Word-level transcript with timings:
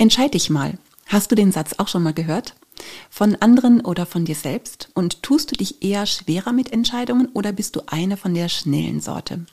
Entscheid 0.00 0.32
dich 0.32 0.48
mal. 0.48 0.78
Hast 1.06 1.32
du 1.32 1.34
den 1.34 1.50
Satz 1.50 1.74
auch 1.78 1.88
schon 1.88 2.04
mal 2.04 2.14
gehört? 2.14 2.54
Von 3.10 3.34
anderen 3.34 3.80
oder 3.80 4.06
von 4.06 4.24
dir 4.24 4.36
selbst? 4.36 4.90
Und 4.94 5.24
tust 5.24 5.50
du 5.50 5.56
dich 5.56 5.82
eher 5.82 6.06
schwerer 6.06 6.52
mit 6.52 6.72
Entscheidungen 6.72 7.26
oder 7.34 7.50
bist 7.50 7.74
du 7.74 7.80
eine 7.88 8.16
von 8.16 8.32
der 8.32 8.48
schnellen 8.48 9.00
Sorte? 9.00 9.44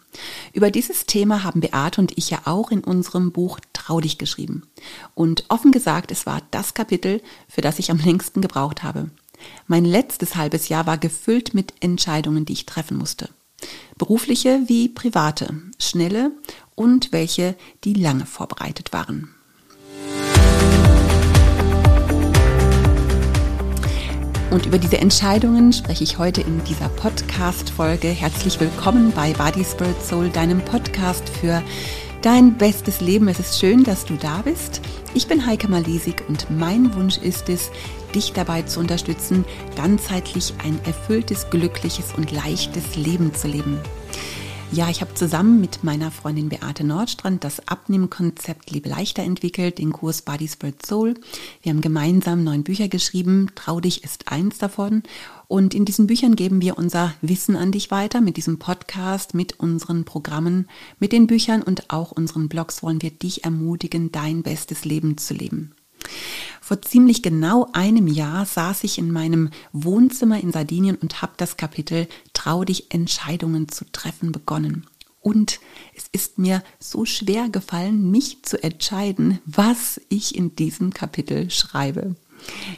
Über 0.53 0.69
dieses 0.69 1.07
Thema 1.07 1.43
haben 1.43 1.61
Beate 1.61 1.99
und 1.99 2.15
ich 2.15 2.29
ja 2.29 2.41
auch 2.45 2.69
in 2.69 2.83
unserem 2.83 3.31
Buch 3.31 3.59
Trau 3.73 3.99
dich 4.01 4.19
geschrieben. 4.19 4.67
Und 5.15 5.45
offen 5.49 5.71
gesagt, 5.71 6.11
es 6.11 6.27
war 6.27 6.43
das 6.51 6.75
Kapitel, 6.75 7.23
für 7.47 7.61
das 7.61 7.79
ich 7.79 7.89
am 7.89 7.97
längsten 7.97 8.41
gebraucht 8.41 8.83
habe. 8.83 9.09
Mein 9.65 9.83
letztes 9.83 10.35
halbes 10.35 10.69
Jahr 10.69 10.85
war 10.85 10.99
gefüllt 10.99 11.55
mit 11.55 11.73
Entscheidungen, 11.79 12.45
die 12.45 12.53
ich 12.53 12.67
treffen 12.67 12.97
musste. 12.97 13.29
Berufliche 13.97 14.61
wie 14.67 14.89
private, 14.89 15.55
schnelle 15.79 16.33
und 16.75 17.11
welche, 17.11 17.55
die 17.83 17.95
lange 17.95 18.27
vorbereitet 18.27 18.93
waren. 18.93 19.34
Und 24.55 24.65
über 24.65 24.77
diese 24.77 24.99
Entscheidungen 24.99 25.73
spreche 25.73 26.05
ich 26.05 26.17
heute 26.17 26.39
in 26.39 26.63
dieser 26.63 26.87
Podcast-Folge. 26.87 28.07
Herzlich 28.07 28.57
willkommen 28.57 29.11
bei 29.13 29.33
Body 29.33 29.65
Spirit 29.65 30.01
Soul, 30.01 30.29
deinem 30.29 30.61
Podcast 30.61 31.27
für 31.27 31.61
dein 32.21 32.57
bestes 32.57 33.01
Leben. 33.01 33.27
Es 33.27 33.37
ist 33.37 33.59
schön, 33.59 33.83
dass 33.83 34.05
du 34.05 34.15
da 34.15 34.43
bist. 34.43 34.79
Ich 35.13 35.27
bin 35.27 35.45
Heike 35.45 35.67
Malisig 35.67 36.23
und 36.29 36.49
mein 36.49 36.95
Wunsch 36.95 37.17
ist 37.17 37.49
es, 37.49 37.69
dich 38.15 38.31
dabei 38.31 38.61
zu 38.61 38.79
unterstützen, 38.79 39.43
ganzheitlich 39.75 40.53
ein 40.63 40.79
erfülltes, 40.85 41.49
glückliches 41.49 42.13
und 42.15 42.31
leichtes 42.31 42.95
Leben 42.95 43.33
zu 43.33 43.49
leben. 43.49 43.79
Ja, 44.71 44.89
ich 44.89 44.99
habe 44.99 45.13
zusammen 45.13 45.61
mit 45.61 45.83
meiner 45.83 46.11
Freundin 46.11 46.49
Beate 46.49 46.83
Nordstrand 46.83 47.43
das 47.43 47.65
Abnehmkonzept 47.67 48.71
Liebe 48.71 48.89
leichter 48.89 49.23
entwickelt, 49.23 49.77
den 49.77 49.93
Kurs 49.93 50.21
Body 50.21 50.47
Spirit 50.47 50.85
Soul. 50.85 51.13
Wir 51.61 51.71
haben 51.71 51.81
gemeinsam 51.81 52.43
neun 52.43 52.63
Bücher 52.63 52.89
geschrieben. 52.89 53.51
Trau 53.55 53.79
dich 53.79 54.03
ist 54.03 54.27
eins 54.27 54.57
davon. 54.57 55.03
Und 55.47 55.73
in 55.73 55.85
diesen 55.85 56.07
Büchern 56.07 56.35
geben 56.35 56.61
wir 56.61 56.77
unser 56.77 57.13
Wissen 57.21 57.55
an 57.55 57.71
dich 57.71 57.89
weiter. 57.89 58.19
Mit 58.19 58.35
diesem 58.35 58.59
Podcast, 58.59 59.33
mit 59.33 59.59
unseren 59.59 60.03
Programmen, 60.03 60.67
mit 60.99 61.13
den 61.13 61.27
Büchern 61.27 61.61
und 61.61 61.89
auch 61.91 62.11
unseren 62.11 62.49
Blogs 62.49 62.83
wollen 62.83 63.01
wir 63.01 63.11
dich 63.11 63.45
ermutigen, 63.45 64.11
dein 64.11 64.43
bestes 64.43 64.83
Leben 64.83 65.17
zu 65.17 65.33
leben. 65.33 65.73
Vor 66.61 66.81
ziemlich 66.81 67.21
genau 67.21 67.67
einem 67.73 68.07
Jahr 68.07 68.45
saß 68.45 68.83
ich 68.83 68.97
in 68.97 69.11
meinem 69.11 69.51
Wohnzimmer 69.71 70.39
in 70.39 70.51
Sardinien 70.51 70.95
und 70.95 71.21
habe 71.21 71.33
das 71.37 71.57
Kapitel 71.57 72.07
Trau 72.33 72.63
dich 72.63 72.91
Entscheidungen 72.91 73.69
zu 73.69 73.85
treffen 73.91 74.31
begonnen. 74.31 74.87
Und 75.21 75.59
es 75.95 76.05
ist 76.11 76.37
mir 76.37 76.63
so 76.79 77.05
schwer 77.05 77.49
gefallen, 77.49 78.11
mich 78.11 78.43
zu 78.43 78.61
entscheiden, 78.61 79.39
was 79.45 79.99
ich 80.09 80.35
in 80.35 80.55
diesem 80.55 80.93
Kapitel 80.93 81.49
schreibe. 81.49 82.15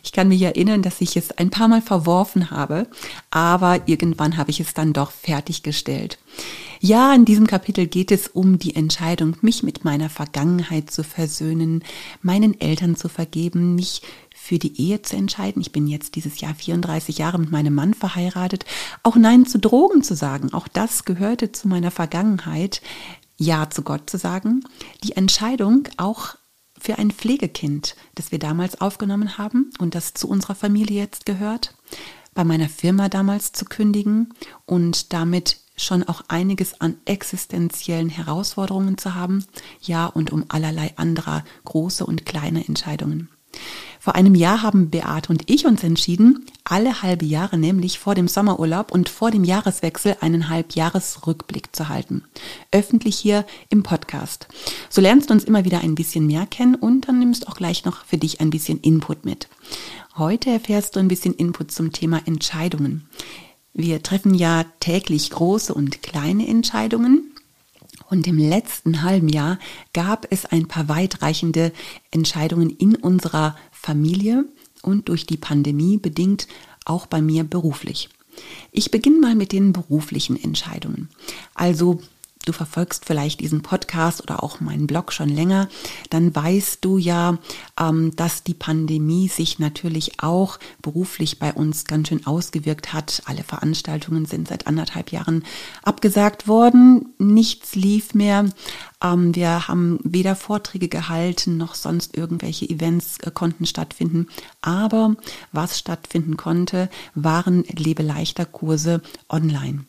Ich 0.04 0.12
kann 0.12 0.30
mich 0.30 0.42
erinnern, 0.42 0.82
dass 0.82 1.02
ich 1.02 1.18
es 1.18 1.32
ein 1.32 1.50
paar 1.50 1.68
Mal 1.68 1.82
verworfen 1.82 2.52
habe, 2.52 2.88
aber 3.32 3.88
irgendwann 3.88 4.38
habe 4.38 4.52
ich 4.52 4.60
es 4.60 4.74
dann 4.74 4.94
doch 4.94 5.12
fertiggestellt. 5.12 6.20
Ja, 6.80 7.14
in 7.14 7.26
diesem 7.26 7.48
Kapitel 7.48 7.88
geht 7.88 8.12
es 8.12 8.28
um 8.28 8.60
die 8.60 8.76
Entscheidung, 8.76 9.36
mich 9.42 9.64
mit 9.64 9.84
meiner 9.84 10.10
Vergangenheit 10.10 10.92
zu 10.92 11.04
versöhnen, 11.04 11.84
meinen 12.22 12.60
Eltern 12.60 12.96
zu 12.96 13.10
vergeben, 13.10 13.76
mich 13.76 14.02
für 14.36 14.60
die 14.60 14.80
Ehe 14.80 15.02
zu 15.02 15.16
entscheiden. 15.16 15.62
Ich 15.62 15.72
bin 15.72 15.88
jetzt 15.88 16.16
dieses 16.16 16.40
Jahr 16.40 16.54
34 16.54 17.18
Jahre 17.18 17.40
mit 17.40 17.52
meinem 17.52 17.74
Mann 17.74 17.94
verheiratet. 17.94 18.66
Auch 19.04 19.16
Nein 19.16 19.46
zu 19.46 19.60
Drogen 19.60 20.04
zu 20.04 20.16
sagen, 20.16 20.54
auch 20.54 20.68
das 20.68 21.06
gehörte 21.06 21.52
zu 21.52 21.68
meiner 21.68 21.92
Vergangenheit. 21.92 22.82
Ja 23.38 23.70
zu 23.70 23.82
Gott 23.82 24.10
zu 24.10 24.18
sagen. 24.18 24.64
Die 25.04 25.14
Entscheidung 25.14 25.88
auch 25.98 26.36
für 26.80 26.98
ein 26.98 27.12
Pflegekind, 27.12 27.96
das 28.16 28.32
wir 28.32 28.40
damals 28.40 28.80
aufgenommen 28.82 29.38
haben 29.38 29.72
und 29.80 29.96
das 29.96 30.14
zu 30.14 30.30
unserer 30.30 30.56
Familie 30.56 31.02
jetzt 31.02 31.26
gehört, 31.26 31.76
bei 32.34 32.44
meiner 32.44 32.70
Firma 32.70 33.10
damals 33.10 33.52
zu 33.52 33.66
kündigen 33.66 34.34
und 34.66 35.12
damit 35.12 35.58
schon 35.78 36.04
auch 36.04 36.24
einiges 36.28 36.82
an 36.82 36.96
existenziellen 37.06 38.10
Herausforderungen 38.10 38.98
zu 38.98 39.16
haben, 39.16 39.46
ja 39.82 40.08
und 40.08 40.32
um 40.32 40.46
allerlei 40.50 40.94
anderer 40.98 41.44
große 41.66 42.06
und 42.06 42.26
kleine 42.26 42.68
Entscheidungen. 42.68 43.30
Vor 44.00 44.16
einem 44.16 44.36
Jahr 44.36 44.62
haben 44.62 44.90
Beate 44.90 45.30
und 45.30 45.50
ich 45.50 45.66
uns 45.66 45.84
entschieden, 45.84 46.46
alle 46.64 47.02
halbe 47.02 47.26
Jahre, 47.26 47.58
nämlich 47.58 48.00
vor 48.00 48.16
dem 48.16 48.28
Sommerurlaub 48.28 48.92
und 48.92 49.10
vor 49.10 49.32
dem 49.32 49.44
Jahreswechsel, 49.44 50.18
einen 50.22 50.50
Halbjahresrückblick 50.50 51.76
zu 51.76 51.90
halten. 51.90 52.24
Öffentlich 52.72 53.18
hier 53.18 53.46
im 53.70 53.84
Podcast. 53.84 54.48
So 54.90 55.02
lernst 55.02 55.30
du 55.30 55.34
uns 55.34 55.44
immer 55.44 55.66
wieder 55.66 55.82
ein 55.82 55.96
bisschen 55.96 56.28
mehr 56.28 56.46
kennen 56.46 56.76
und 56.76 57.08
dann 57.08 57.20
nimmst 57.20 57.48
auch 57.48 57.56
gleich 57.56 57.86
noch 57.86 58.06
für 58.06 58.18
dich 58.18 58.40
ein 58.40 58.50
bisschen 58.50 58.80
Input 58.80 59.26
mit. 59.26 59.50
Heute 60.16 60.52
erfährst 60.52 60.96
du 60.96 61.00
ein 61.00 61.10
bisschen 61.10 61.34
Input 61.34 61.72
zum 61.72 61.92
Thema 61.92 62.22
Entscheidungen. 62.26 63.10
Wir 63.80 64.02
treffen 64.02 64.34
ja 64.34 64.66
täglich 64.80 65.30
große 65.30 65.72
und 65.72 66.02
kleine 66.02 66.48
Entscheidungen. 66.48 67.32
Und 68.10 68.26
im 68.26 68.40
letzten 68.40 69.04
halben 69.04 69.30
Jahr 69.30 69.60
gab 69.94 70.26
es 70.32 70.46
ein 70.46 70.68
paar 70.68 70.90
weitreichende 70.90 71.72
Entscheidungen 72.10 72.72
in 72.72 72.96
unserer 72.96 73.56
Familie 73.72 74.46
und 74.82 75.10
durch 75.10 75.28
die 75.28 75.38
Pandemie 75.38 75.98
bedingt 75.98 76.48
auch 76.86 77.06
bei 77.06 77.22
mir 77.22 77.44
beruflich. 77.44 78.10
Ich 78.72 78.90
beginne 78.90 79.20
mal 79.20 79.36
mit 79.36 79.52
den 79.52 79.74
beruflichen 79.74 80.42
Entscheidungen. 80.44 81.10
Also 81.54 82.02
du 82.48 82.54
verfolgst 82.54 83.06
vielleicht 83.06 83.40
diesen 83.40 83.62
Podcast 83.62 84.22
oder 84.22 84.44
auch 84.44 84.60
meinen 84.60 84.88
Blog 84.88 85.12
schon 85.12 85.30
länger, 85.30 85.68
dann 86.10 86.36
weißt 86.36 86.84
du 86.84 86.98
ja, 86.98 87.38
ähm, 87.80 88.16
dass 88.16 88.44
die 88.44 88.54
Pandemie 88.54 89.28
sich 89.28 89.60
natürlich 89.60 90.22
auch 90.22 90.60
beruflich 90.82 91.40
bei 91.40 91.54
uns 91.54 91.86
ganz 91.86 92.08
schön 92.08 92.26
ausgewirkt 92.26 92.94
hat. 92.94 93.22
Alle 93.26 93.44
Veranstaltungen 93.44 94.26
sind 94.26 94.48
seit 94.48 94.68
anderthalb 94.68 95.12
Jahren 95.12 95.44
abgesagt 95.84 96.48
worden, 96.48 97.14
nichts 97.18 97.76
lief 97.76 98.14
mehr. 98.14 98.46
Ähm, 99.04 99.36
wir 99.36 99.68
haben 99.68 100.00
weder 100.04 100.36
Vorträge 100.36 100.88
gehalten 100.88 101.58
noch 101.58 101.76
sonst 101.76 102.18
irgendwelche 102.18 102.70
Events 102.70 103.18
äh, 103.20 103.32
konnten 103.32 103.66
stattfinden. 103.66 104.28
Aber 104.62 105.16
was 105.52 105.78
stattfinden 105.78 106.38
konnte, 106.38 106.90
waren 107.14 107.64
Lebeleichter 107.64 108.46
Kurse 108.46 109.02
online. 109.30 109.86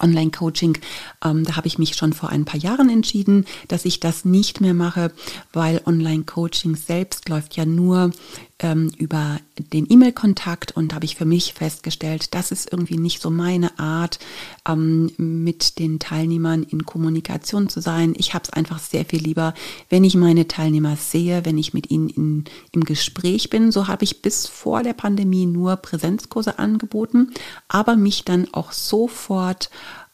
Online-Coaching, 0.00 0.78
ähm, 1.24 1.44
da 1.44 1.56
habe 1.56 1.66
ich 1.66 1.78
mich 1.78 1.96
schon 1.96 2.12
vor 2.12 2.30
ein 2.30 2.44
paar 2.44 2.60
Jahren 2.60 2.88
entschieden, 2.88 3.46
dass 3.68 3.84
ich 3.84 4.00
das 4.00 4.24
nicht 4.24 4.60
mehr 4.60 4.74
mache, 4.74 5.12
weil 5.52 5.80
Online-Coaching 5.84 6.76
selbst 6.76 7.28
läuft 7.28 7.56
ja 7.56 7.64
nur 7.64 8.12
ähm, 8.60 8.90
über 8.98 9.38
den 9.72 9.86
E-Mail-Kontakt 9.88 10.76
und 10.76 10.94
habe 10.94 11.04
ich 11.04 11.16
für 11.16 11.24
mich 11.24 11.54
festgestellt, 11.54 12.34
das 12.34 12.50
ist 12.50 12.70
irgendwie 12.72 12.98
nicht 12.98 13.22
so 13.22 13.30
meine 13.30 13.78
Art, 13.78 14.18
ähm, 14.66 15.12
mit 15.16 15.78
den 15.78 15.98
Teilnehmern 15.98 16.64
in 16.64 16.84
Kommunikation 16.84 17.68
zu 17.68 17.80
sein. 17.80 18.14
Ich 18.16 18.34
habe 18.34 18.44
es 18.44 18.50
einfach 18.50 18.78
sehr 18.78 19.04
viel 19.04 19.22
lieber, 19.22 19.54
wenn 19.90 20.04
ich 20.04 20.16
meine 20.16 20.48
Teilnehmer 20.48 20.96
sehe, 20.96 21.44
wenn 21.44 21.58
ich 21.58 21.74
mit 21.74 21.90
ihnen 21.90 22.08
in, 22.08 22.44
im 22.72 22.84
Gespräch 22.84 23.50
bin. 23.50 23.70
So 23.70 23.86
habe 23.86 24.04
ich 24.04 24.22
bis 24.22 24.46
vor 24.46 24.82
der 24.82 24.94
Pandemie 24.94 25.46
nur 25.46 25.76
Präsenzkurse 25.76 26.58
angeboten, 26.58 27.32
aber 27.68 27.96
mich 27.96 28.24
dann 28.24 28.48
auch 28.52 28.72
sofort 28.72 29.70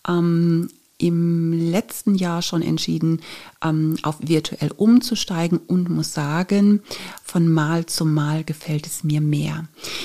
ähm, 0.06 0.69
im 0.99 1.53
letzten 1.53 2.15
Jahr 2.15 2.41
schon 2.41 2.62
entschieden, 2.62 3.21
ähm, 3.62 3.97
auf 4.03 4.16
virtuell 4.21 4.71
umzusteigen 4.77 5.59
und 5.59 5.88
muss 5.88 6.15
sagen, 6.15 6.82
von 7.25 7.53
Mal 7.53 7.87
zu 7.87 8.05
Mal 8.05 8.44
gefällt 8.44 8.87
es 8.87 9.03
mir 9.03 9.21
mehr. 9.21 9.65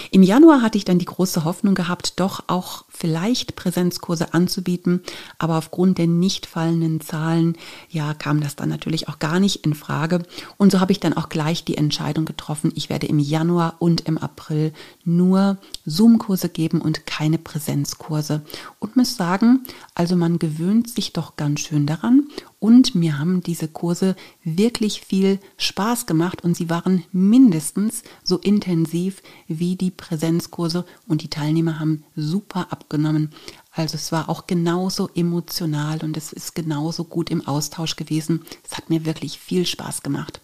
Im 0.09 0.23
Januar 0.23 0.61
hatte 0.61 0.77
ich 0.77 0.85
dann 0.85 0.97
die 0.97 1.05
große 1.05 1.43
Hoffnung 1.45 1.75
gehabt, 1.75 2.19
doch 2.19 2.43
auch 2.47 2.85
vielleicht 2.89 3.55
Präsenzkurse 3.55 4.33
anzubieten, 4.33 5.01
aber 5.37 5.57
aufgrund 5.57 5.99
der 5.99 6.07
nicht 6.07 6.47
fallenden 6.47 7.01
Zahlen, 7.01 7.55
ja, 7.89 8.13
kam 8.15 8.41
das 8.41 8.55
dann 8.55 8.69
natürlich 8.69 9.07
auch 9.07 9.19
gar 9.19 9.39
nicht 9.39 9.65
in 9.65 9.75
Frage. 9.75 10.23
Und 10.57 10.71
so 10.71 10.79
habe 10.79 10.91
ich 10.91 10.99
dann 10.99 11.13
auch 11.13 11.29
gleich 11.29 11.63
die 11.63 11.77
Entscheidung 11.77 12.25
getroffen, 12.25 12.71
ich 12.75 12.89
werde 12.89 13.07
im 13.07 13.19
Januar 13.19 13.75
und 13.79 14.01
im 14.01 14.17
April 14.17 14.73
nur 15.15 15.57
Zoom-Kurse 15.85 16.49
geben 16.49 16.81
und 16.81 17.05
keine 17.05 17.37
Präsenzkurse. 17.37 18.41
Und 18.79 18.95
muss 18.95 19.15
sagen, 19.15 19.63
also 19.95 20.15
man 20.15 20.39
gewöhnt 20.39 20.89
sich 20.89 21.13
doch 21.13 21.35
ganz 21.35 21.61
schön 21.61 21.85
daran 21.85 22.27
und 22.59 22.93
mir 22.93 23.17
haben 23.19 23.41
diese 23.41 23.67
Kurse 23.67 24.15
wirklich 24.43 25.01
viel 25.01 25.39
Spaß 25.57 26.05
gemacht 26.05 26.43
und 26.43 26.55
sie 26.55 26.69
waren 26.69 27.03
mindestens 27.11 28.03
so 28.23 28.37
intensiv 28.37 29.21
wie 29.47 29.75
die 29.75 29.91
Präsenzkurse 29.91 30.85
und 31.07 31.23
die 31.23 31.29
Teilnehmer 31.29 31.79
haben 31.79 32.03
super 32.15 32.67
abgenommen. 32.71 33.31
Also 33.71 33.95
es 33.95 34.11
war 34.11 34.29
auch 34.29 34.45
genauso 34.45 35.09
emotional 35.15 35.99
und 36.03 36.17
es 36.17 36.33
ist 36.33 36.53
genauso 36.53 37.05
gut 37.05 37.29
im 37.29 37.47
Austausch 37.47 37.95
gewesen. 37.95 38.43
Es 38.69 38.77
hat 38.77 38.89
mir 38.89 39.05
wirklich 39.05 39.39
viel 39.39 39.65
Spaß 39.65 40.03
gemacht. 40.03 40.41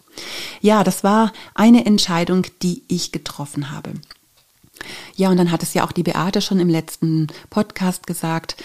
Ja, 0.62 0.84
das 0.84 1.04
war 1.04 1.32
eine 1.54 1.84
Entscheidung, 1.84 2.46
die 2.62 2.82
ich 2.88 3.12
getroffen 3.12 3.70
habe. 3.70 3.92
Ja, 5.14 5.30
und 5.30 5.36
dann 5.36 5.50
hat 5.50 5.62
es 5.62 5.74
ja 5.74 5.84
auch 5.84 5.92
die 5.92 6.02
Beate 6.02 6.40
schon 6.40 6.60
im 6.60 6.68
letzten 6.68 7.28
Podcast 7.50 8.06
gesagt. 8.06 8.56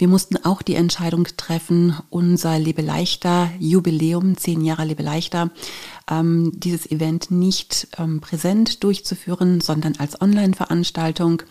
Wir 0.00 0.08
mussten 0.08 0.38
auch 0.46 0.62
die 0.62 0.76
Entscheidung 0.76 1.24
treffen, 1.36 1.94
unser 2.08 2.58
Lebe 2.58 2.80
leichter 2.80 3.50
Jubiläum, 3.58 4.34
zehn 4.38 4.64
Jahre 4.64 4.86
Lebe 4.86 5.02
leichter, 5.02 5.50
ähm, 6.10 6.52
dieses 6.54 6.90
Event 6.90 7.30
nicht 7.30 7.86
ähm, 7.98 8.22
präsent 8.22 8.82
durchzuführen, 8.82 9.60
sondern 9.60 9.96
als 9.98 10.18
Online-Veranstaltung. 10.18 11.42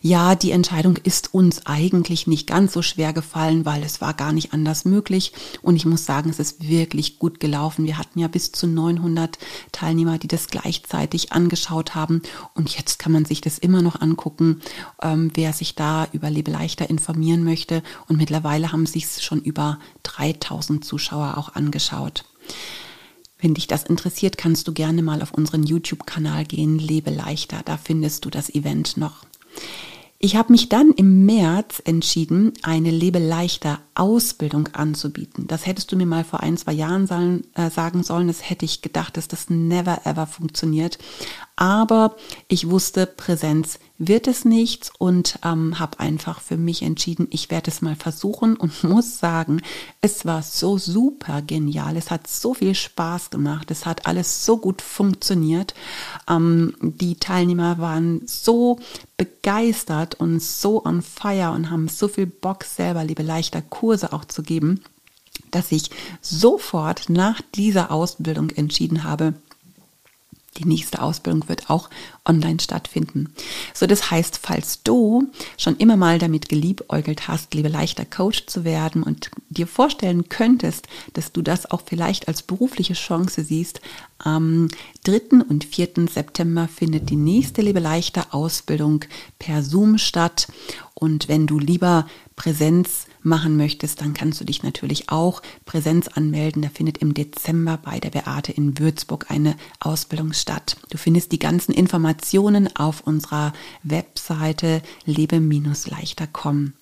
Ja, 0.00 0.34
die 0.34 0.52
Entscheidung 0.52 0.96
ist 1.04 1.34
uns 1.34 1.66
eigentlich 1.66 2.26
nicht 2.26 2.46
ganz 2.46 2.72
so 2.72 2.80
schwer 2.80 3.12
gefallen, 3.12 3.66
weil 3.66 3.82
es 3.82 4.00
war 4.00 4.14
gar 4.14 4.32
nicht 4.32 4.54
anders 4.54 4.86
möglich. 4.86 5.32
Und 5.60 5.76
ich 5.76 5.84
muss 5.84 6.06
sagen, 6.06 6.30
es 6.30 6.38
ist 6.38 6.66
wirklich 6.66 7.18
gut 7.18 7.40
gelaufen. 7.40 7.84
Wir 7.84 7.98
hatten 7.98 8.18
ja 8.18 8.28
bis 8.28 8.52
zu 8.52 8.66
900 8.66 9.38
Teilnehmer, 9.70 10.16
die 10.16 10.28
das 10.28 10.48
gleichzeitig 10.48 11.32
angeschaut 11.32 11.94
haben. 11.94 12.22
Und 12.54 12.74
jetzt 12.74 12.98
kann 12.98 13.12
man 13.12 13.26
sich 13.26 13.42
das 13.42 13.58
immer 13.58 13.82
noch 13.82 14.00
angucken, 14.00 14.62
ähm, 15.02 15.30
wer 15.34 15.52
sich 15.52 15.74
da 15.74 16.08
über 16.12 16.30
Lebe 16.30 16.50
leichter 16.50 16.88
informieren 16.88 17.44
möchte. 17.44 17.81
Und 18.08 18.16
mittlerweile 18.16 18.72
haben 18.72 18.86
sich 18.86 19.22
schon 19.22 19.40
über 19.40 19.78
3000 20.02 20.84
Zuschauer 20.84 21.36
auch 21.36 21.54
angeschaut. 21.54 22.24
Wenn 23.38 23.54
dich 23.54 23.66
das 23.66 23.82
interessiert, 23.82 24.38
kannst 24.38 24.68
du 24.68 24.72
gerne 24.72 25.02
mal 25.02 25.20
auf 25.20 25.32
unseren 25.32 25.64
YouTube-Kanal 25.64 26.44
gehen, 26.44 26.78
Lebe 26.78 27.10
leichter. 27.10 27.62
Da 27.64 27.76
findest 27.76 28.24
du 28.24 28.30
das 28.30 28.48
Event 28.48 28.96
noch. 28.96 29.24
Ich 30.24 30.36
habe 30.36 30.52
mich 30.52 30.68
dann 30.68 30.92
im 30.92 31.26
März 31.26 31.82
entschieden, 31.84 32.52
eine 32.62 32.92
Lebe 32.92 33.18
leichter 33.18 33.80
Ausbildung 33.96 34.68
anzubieten. 34.68 35.48
Das 35.48 35.66
hättest 35.66 35.90
du 35.90 35.96
mir 35.96 36.06
mal 36.06 36.22
vor 36.22 36.38
ein, 36.38 36.56
zwei 36.56 36.72
Jahren 36.72 37.42
äh, 37.54 37.70
sagen 37.70 38.04
sollen. 38.04 38.28
Das 38.28 38.48
hätte 38.48 38.64
ich 38.64 38.82
gedacht, 38.82 39.16
dass 39.16 39.26
das 39.26 39.50
never 39.50 40.06
ever 40.06 40.28
funktioniert. 40.28 40.98
Aber 41.62 42.16
ich 42.48 42.70
wusste, 42.70 43.06
Präsenz 43.06 43.78
wird 43.96 44.26
es 44.26 44.44
nichts 44.44 44.90
und 44.98 45.38
ähm, 45.44 45.78
habe 45.78 46.00
einfach 46.00 46.40
für 46.40 46.56
mich 46.56 46.82
entschieden, 46.82 47.28
ich 47.30 47.52
werde 47.52 47.70
es 47.70 47.80
mal 47.80 47.94
versuchen 47.94 48.56
und 48.56 48.82
muss 48.82 49.20
sagen, 49.20 49.62
es 50.00 50.26
war 50.26 50.42
so 50.42 50.76
super 50.76 51.40
genial. 51.40 51.96
Es 51.96 52.10
hat 52.10 52.26
so 52.26 52.52
viel 52.52 52.74
Spaß 52.74 53.30
gemacht. 53.30 53.70
Es 53.70 53.86
hat 53.86 54.06
alles 54.06 54.44
so 54.44 54.56
gut 54.56 54.82
funktioniert. 54.82 55.72
Ähm, 56.28 56.74
die 56.80 57.14
Teilnehmer 57.14 57.78
waren 57.78 58.22
so 58.26 58.80
begeistert 59.16 60.16
und 60.16 60.42
so 60.42 60.84
on 60.84 61.00
fire 61.00 61.52
und 61.52 61.70
haben 61.70 61.86
so 61.86 62.08
viel 62.08 62.26
Bock 62.26 62.64
selber, 62.64 63.04
liebe 63.04 63.22
leichter 63.22 63.62
Kurse 63.62 64.12
auch 64.12 64.24
zu 64.24 64.42
geben, 64.42 64.80
dass 65.52 65.70
ich 65.70 65.92
sofort 66.20 67.08
nach 67.08 67.40
dieser 67.54 67.92
Ausbildung 67.92 68.50
entschieden 68.50 69.04
habe, 69.04 69.34
die 70.58 70.66
nächste 70.66 71.02
Ausbildung 71.02 71.48
wird 71.48 71.70
auch 71.70 71.88
online 72.24 72.60
stattfinden. 72.60 73.32
So, 73.74 73.86
das 73.86 74.10
heißt, 74.10 74.38
falls 74.42 74.82
du 74.82 75.30
schon 75.56 75.76
immer 75.76 75.96
mal 75.96 76.18
damit 76.18 76.48
geliebäugelt 76.48 77.26
hast, 77.28 77.54
liebe 77.54 77.68
leichter 77.68 78.04
Coach 78.04 78.46
zu 78.46 78.64
werden 78.64 79.02
und 79.02 79.30
dir 79.48 79.66
vorstellen 79.66 80.28
könntest, 80.28 80.88
dass 81.14 81.32
du 81.32 81.42
das 81.42 81.70
auch 81.70 81.82
vielleicht 81.84 82.28
als 82.28 82.42
berufliche 82.42 82.94
Chance 82.94 83.44
siehst, 83.44 83.80
am 84.18 84.68
3. 85.04 85.44
und 85.48 85.64
4. 85.64 86.08
September 86.08 86.68
findet 86.68 87.10
die 87.10 87.16
nächste 87.16 87.62
Liebe 87.62 87.80
leichter 87.80 88.32
Ausbildung 88.32 89.04
per 89.38 89.62
Zoom 89.62 89.98
statt. 89.98 90.46
Und 91.02 91.26
wenn 91.26 91.48
du 91.48 91.58
lieber 91.58 92.06
Präsenz 92.36 93.06
machen 93.24 93.56
möchtest, 93.56 94.00
dann 94.00 94.14
kannst 94.14 94.40
du 94.40 94.44
dich 94.44 94.62
natürlich 94.62 95.08
auch 95.08 95.42
Präsenz 95.64 96.06
anmelden. 96.06 96.62
Da 96.62 96.68
findet 96.68 96.98
im 96.98 97.12
Dezember 97.12 97.76
bei 97.76 97.98
der 97.98 98.10
Beate 98.10 98.52
in 98.52 98.78
Würzburg 98.78 99.26
eine 99.28 99.56
Ausbildung 99.80 100.32
statt. 100.32 100.76
Du 100.90 100.98
findest 100.98 101.32
die 101.32 101.40
ganzen 101.40 101.72
Informationen 101.72 102.76
auf 102.76 103.00
unserer 103.00 103.52
Webseite 103.82 104.80
lebe-leichter.com. 105.04 106.74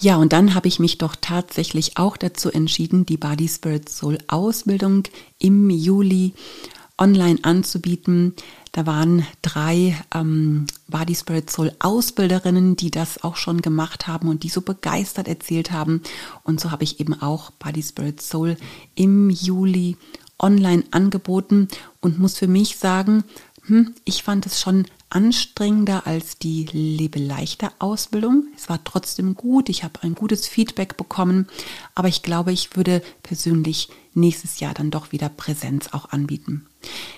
Ja, 0.00 0.16
und 0.16 0.32
dann 0.32 0.56
habe 0.56 0.66
ich 0.66 0.80
mich 0.80 0.98
doch 0.98 1.14
tatsächlich 1.20 1.98
auch 1.98 2.16
dazu 2.16 2.50
entschieden, 2.50 3.06
die 3.06 3.16
Body 3.16 3.46
Spirit 3.46 3.88
Soul 3.88 4.18
Ausbildung 4.26 5.04
im 5.38 5.70
Juli 5.70 6.34
online 6.98 7.38
anzubieten. 7.42 8.34
Da 8.72 8.86
waren 8.86 9.26
drei 9.42 9.96
ähm, 10.14 10.66
Body 10.88 11.14
Spirit 11.14 11.50
Soul 11.50 11.72
Ausbilderinnen, 11.78 12.74
die 12.74 12.90
das 12.90 13.22
auch 13.22 13.36
schon 13.36 13.60
gemacht 13.60 14.06
haben 14.06 14.28
und 14.28 14.42
die 14.42 14.48
so 14.48 14.62
begeistert 14.62 15.28
erzählt 15.28 15.72
haben. 15.72 16.02
Und 16.42 16.58
so 16.58 16.70
habe 16.70 16.84
ich 16.84 16.98
eben 16.98 17.20
auch 17.20 17.50
Body 17.52 17.82
Spirit 17.82 18.22
Soul 18.22 18.56
im 18.94 19.28
Juli 19.28 19.98
online 20.38 20.84
angeboten 20.90 21.68
und 22.00 22.18
muss 22.18 22.38
für 22.38 22.48
mich 22.48 22.78
sagen, 22.78 23.24
hm, 23.66 23.94
ich 24.04 24.22
fand 24.22 24.46
es 24.46 24.60
schon 24.60 24.86
anstrengender 25.10 26.06
als 26.06 26.38
die 26.38 26.64
Lebe 26.72 27.18
leichter 27.18 27.72
Ausbildung. 27.78 28.46
Es 28.56 28.70
war 28.70 28.82
trotzdem 28.82 29.34
gut, 29.34 29.68
ich 29.68 29.84
habe 29.84 30.02
ein 30.02 30.14
gutes 30.14 30.48
Feedback 30.48 30.96
bekommen, 30.96 31.46
aber 31.94 32.08
ich 32.08 32.22
glaube, 32.22 32.52
ich 32.52 32.74
würde 32.76 33.02
persönlich 33.22 33.90
nächstes 34.14 34.60
Jahr 34.60 34.74
dann 34.74 34.90
doch 34.90 35.12
wieder 35.12 35.28
Präsenz 35.28 35.88
auch 35.92 36.10
anbieten. 36.10 36.66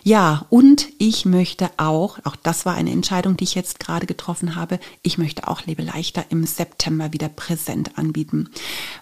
Ja, 0.03 0.45
und 0.51 0.89
ich 0.99 1.25
möchte 1.25 1.71
auch, 1.79 2.19
auch 2.25 2.37
das 2.37 2.67
war 2.67 2.75
eine 2.75 2.91
Entscheidung, 2.91 3.37
die 3.37 3.45
ich 3.45 3.55
jetzt 3.55 3.81
gerade 3.81 4.07
getroffen 4.07 4.57
habe, 4.57 4.79
ich 5.03 5.17
möchte 5.17 5.49
auch 5.49 5.65
Lebe 5.65 5.83
leichter 5.83 6.27
im 6.29 6.45
September 6.45 7.13
wieder 7.13 7.29
präsent 7.29 7.97
anbieten, 7.97 8.51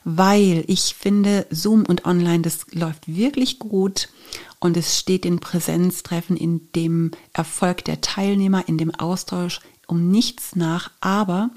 weil 0.05 0.65
ich 0.69 0.95
finde, 0.95 1.47
Zoom 1.51 1.85
und 1.85 2.07
Online, 2.07 2.43
das 2.43 2.67
läuft 2.73 3.09
wirklich 3.09 3.59
gut 3.59 4.09
und 4.61 4.77
es 4.77 4.97
steht 4.97 5.27
in 5.27 5.41
Präsenztreffen, 5.41 6.37
in 6.37 6.69
dem 6.77 7.11
Erfolg 7.33 7.85
der 7.85 8.01
Teilnehmer, 8.01 8.69
in 8.69 8.79
dem 8.79 8.95
Austausch 8.95 9.61
um 9.87 10.11
nichts 10.11 10.57
nach, 10.57 10.91
aber 11.01 11.51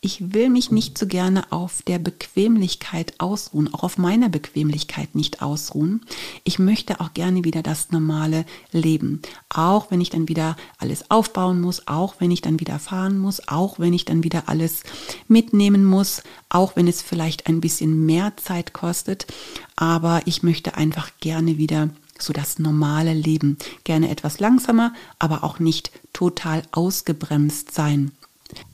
ich 0.00 0.32
will 0.32 0.50
mich 0.50 0.70
nicht 0.70 0.98
so 0.98 1.06
gerne 1.06 1.50
auf 1.52 1.82
der 1.82 1.98
Bequemlichkeit 1.98 3.14
ausruhen, 3.18 3.72
auch 3.72 3.82
auf 3.82 3.98
meiner 3.98 4.28
Bequemlichkeit 4.28 5.14
nicht 5.14 5.42
ausruhen. 5.42 6.04
Ich 6.44 6.58
möchte 6.58 7.00
auch 7.00 7.12
gerne 7.14 7.44
wieder 7.44 7.62
das 7.62 7.90
normale 7.90 8.44
Leben, 8.72 9.22
auch 9.48 9.90
wenn 9.90 10.00
ich 10.00 10.10
dann 10.10 10.28
wieder 10.28 10.56
alles 10.78 11.10
aufbauen 11.10 11.60
muss, 11.60 11.86
auch 11.86 12.14
wenn 12.18 12.30
ich 12.30 12.40
dann 12.40 12.60
wieder 12.60 12.78
fahren 12.78 13.18
muss, 13.18 13.46
auch 13.48 13.78
wenn 13.78 13.92
ich 13.92 14.04
dann 14.04 14.24
wieder 14.24 14.48
alles 14.48 14.82
mitnehmen 15.28 15.84
muss, 15.84 16.22
auch 16.48 16.76
wenn 16.76 16.88
es 16.88 17.02
vielleicht 17.02 17.46
ein 17.46 17.60
bisschen 17.60 18.06
mehr 18.06 18.36
Zeit 18.36 18.72
kostet, 18.72 19.26
aber 19.76 20.22
ich 20.24 20.42
möchte 20.42 20.76
einfach 20.76 21.10
gerne 21.20 21.58
wieder 21.58 21.90
so 22.24 22.32
das 22.32 22.58
normale 22.58 23.14
Leben. 23.14 23.58
Gerne 23.84 24.10
etwas 24.10 24.40
langsamer, 24.40 24.92
aber 25.18 25.44
auch 25.44 25.58
nicht 25.58 25.90
total 26.12 26.62
ausgebremst 26.72 27.72
sein. 27.72 28.12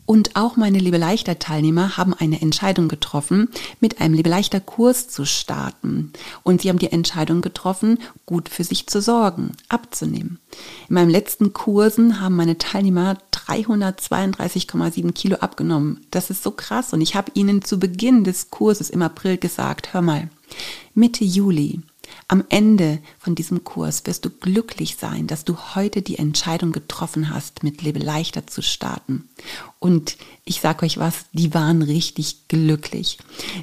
Und 0.06 0.36
auch 0.36 0.56
meine 0.56 0.78
Liebe 0.78 0.96
leichter 0.96 1.38
Teilnehmer 1.38 1.98
haben 1.98 2.14
eine 2.14 2.40
Entscheidung 2.40 2.88
getroffen, 2.88 3.50
mit 3.78 4.00
einem 4.00 4.14
Liebe 4.14 4.30
leichter 4.30 4.58
Kurs 4.58 5.08
zu 5.08 5.26
starten. 5.26 6.14
Und 6.42 6.62
sie 6.62 6.70
haben 6.70 6.78
die 6.78 6.90
Entscheidung 6.90 7.42
getroffen, 7.42 7.98
gut 8.24 8.48
für 8.48 8.64
sich 8.64 8.86
zu 8.86 9.02
sorgen, 9.02 9.52
abzunehmen. 9.68 10.38
In 10.88 10.94
meinen 10.94 11.10
letzten 11.10 11.52
Kursen 11.52 12.22
haben 12.22 12.36
meine 12.36 12.56
Teilnehmer 12.56 13.19
332,7 13.32 15.12
Kilo 15.12 15.36
abgenommen. 15.36 16.06
Das 16.10 16.31
ist 16.31 16.43
so 16.43 16.52
krass. 16.52 16.94
Und 16.94 17.02
ich 17.02 17.14
habe 17.14 17.31
ihnen 17.34 17.62
zu 17.62 17.78
Beginn 17.78 18.24
des 18.24 18.48
Kurses 18.48 18.88
im 18.88 19.02
April 19.02 19.36
gesagt, 19.36 19.93
hör 19.93 20.00
mal, 20.00 20.31
Mitte 20.94 21.24
Juli 21.24 21.82
am 22.31 22.44
Ende 22.51 22.99
von 23.19 23.35
diesem 23.35 23.65
Kurs 23.65 24.05
wirst 24.05 24.27
du 24.27 24.31
glücklich 24.31 24.97
sein, 24.97 25.27
dass 25.27 25.44
du 25.44 25.56
heute 25.75 26.03
die 26.03 26.19
Entscheidung 26.19 26.73
getroffen 26.73 27.31
hast, 27.31 27.63
mit 27.63 27.81
Lebe 27.81 27.99
leichter 27.99 28.47
zu 28.47 28.61
starten. 28.61 29.31
Und 29.79 30.19
ich 30.44 30.61
sage 30.61 30.85
euch 30.85 30.99
was, 30.99 31.25
die 31.32 31.55
waren 31.55 31.81
richtig 31.81 32.49
glücklich. 32.49 33.17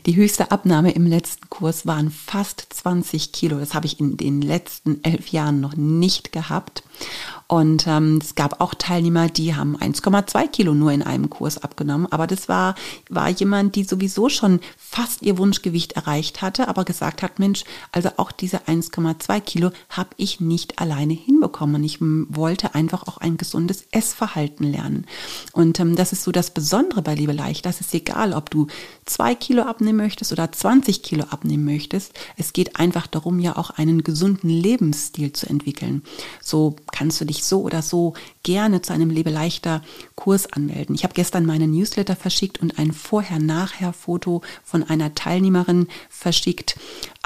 Die 0.08 0.16
höchste 0.16 0.52
Abnahme 0.52 0.92
im 0.92 1.06
letzten 1.06 1.48
Kurs 1.50 1.86
waren 1.86 2.10
fast 2.10 2.66
20 2.72 3.32
Kilo. 3.32 3.60
Das 3.60 3.76
habe 3.76 3.86
ich 3.86 4.00
in 4.00 4.18
den 4.18 4.42
letzten 4.42 5.04
elf 5.04 5.28
Jahren 5.28 5.62
noch 5.62 5.76
nicht 5.76 6.32
gehabt. 6.32 6.82
Und 7.48 7.86
ähm, 7.86 8.20
es 8.22 8.34
gab 8.34 8.60
auch 8.60 8.74
Teilnehmer, 8.74 9.28
die 9.28 9.56
haben 9.56 9.78
1,2 9.78 10.48
Kilo 10.48 10.74
nur 10.74 10.92
in 10.92 11.04
einem 11.04 11.30
Kurs 11.30 11.62
abgenommen. 11.62 12.08
Aber 12.12 12.26
das 12.26 12.50
war, 12.50 12.76
war 13.10 13.30
jemand, 13.30 13.76
die 13.76 13.84
sowieso 13.84 14.30
schon 14.30 14.62
fast 14.78 15.22
ihr 15.22 15.38
Wunschgewicht 15.38 15.94
erreicht 15.94 16.42
hatte, 16.42 16.68
aber 16.68 16.86
gesagt 16.86 17.22
hat, 17.22 17.38
Mensch, 17.38 17.64
also 17.92 18.10
auch 18.18 18.32
diese 18.32 18.62
1,2 18.68 19.40
Kilo 19.42 19.72
habe 19.90 20.10
ich 20.18 20.40
nicht 20.40 20.80
alleine 20.80 21.14
hinbekommen. 21.14 21.84
Ich 21.84 22.00
wollte 22.02 22.74
einfach 22.74 23.08
auch 23.08 23.18
ein 23.18 23.38
gesundes 23.38 23.86
Essverhalten 23.92 24.66
lernen. 24.72 25.06
Und 25.52 25.80
ähm, 25.80 25.96
das 25.96 26.14
ist 26.14 26.24
so 26.24 26.32
das 26.32 26.50
Besondere 26.52 27.04
bei 27.04 27.14
Liebe 27.14 27.34
Leicht. 27.34 27.66
Das 27.66 27.80
ist 27.80 27.94
egal, 27.94 28.34
ob 28.34 28.50
du 28.50 28.68
zwei 29.06 29.36
Kilo 29.36 29.64
abnehmen 29.64 29.98
möchtest 29.98 30.32
oder 30.32 30.52
20 30.52 31.04
Kilo 31.04 31.26
abnehmen 31.26 31.66
möchtest. 31.66 32.14
Es 32.38 32.54
geht 32.54 32.78
einfach 32.78 33.08
darum, 33.08 33.40
ja 33.40 33.56
auch 33.56 33.70
einen 33.70 34.04
gesunden 34.04 34.50
Lebensstil 34.50 35.32
zu 35.32 35.48
entwickeln. 35.48 36.04
So 36.42 36.76
kannst 36.92 37.22
du 37.22 37.26
dich 37.26 37.44
so 37.44 37.62
oder 37.62 37.82
so 37.82 38.14
gerne 38.46 38.82
zu 38.82 38.94
einem 38.94 39.10
Lebeleichter 39.10 39.82
Kurs 40.16 40.46
anmelden. 40.46 40.96
Ich 40.96 41.04
habe 41.04 41.16
gestern 41.16 41.46
meine 41.46 41.68
Newsletter 41.68 42.16
verschickt 42.16 42.62
und 42.62 42.78
ein 42.80 42.94
Vorher-Nachher-Foto 42.94 44.42
von 44.64 44.84
einer 44.84 45.16
Teilnehmerin 45.16 45.88
verschickt, 46.10 46.78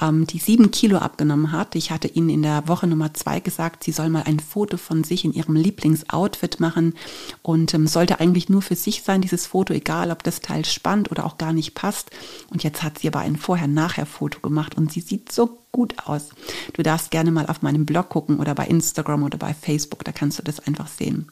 ähm, 0.02 0.26
die 0.26 0.40
sieben 0.40 0.72
Kilo 0.72 0.98
abgenommen 0.98 1.52
hat. 1.52 1.76
Ich 1.76 1.92
hatte 1.92 2.08
Ihnen 2.08 2.30
in 2.30 2.42
der 2.42 2.68
Woche 2.70 2.88
Nummer 2.88 3.14
zwei 3.14 3.42
gesagt, 3.42 3.84
sie 3.84 3.92
soll 3.92 4.10
mal 4.10 4.24
ein 4.24 4.40
Foto 4.40 4.78
von 4.78 5.04
sich 5.04 5.26
in 5.26 5.34
ihrem 5.34 5.56
Lieblingsoutfit 5.56 6.62
machen 6.62 6.96
und 7.42 7.74
ähm, 7.74 7.86
sollte 7.86 8.22
eigentlich 8.22 8.48
nur 8.48 8.62
für 8.62 8.76
sich 8.76 9.04
sein, 9.04 9.22
dieses 9.22 9.46
Foto, 9.46 9.74
egal 9.74 10.12
ob 10.12 10.24
das 10.24 10.40
Teil 10.40 10.64
spannt 10.64 11.12
oder 11.12 11.26
auch 11.26 11.38
gar 11.38 11.52
nicht 11.52 11.76
passt. 11.76 12.12
Und 12.50 12.64
jetzt 12.64 12.82
hat 12.82 13.00
sie 13.00 13.10
aber 13.10 13.20
ein 13.20 13.36
Vorher-Nachher-Foto 13.36 14.40
gemacht 14.40 14.78
und 14.78 14.90
sie 14.92 15.02
sieht 15.02 15.34
so 15.34 15.60
gut 15.72 15.96
aus. 16.06 16.30
Du 16.74 16.84
darfst 16.84 17.12
gerne 17.12 17.32
mal 17.32 17.48
auf 17.48 17.62
meinem 17.62 17.86
Blog 17.86 18.10
gucken 18.10 18.40
oder 18.40 18.56
bei 18.56 18.68
Instagram 18.68 19.24
oder 19.24 19.38
bei 19.38 19.54
Facebook, 19.54 20.04
da 20.04 20.12
kannst 20.12 20.40
du 20.40 20.44
das 20.44 20.60
einfach 20.60 20.88
sehen. 20.88 21.32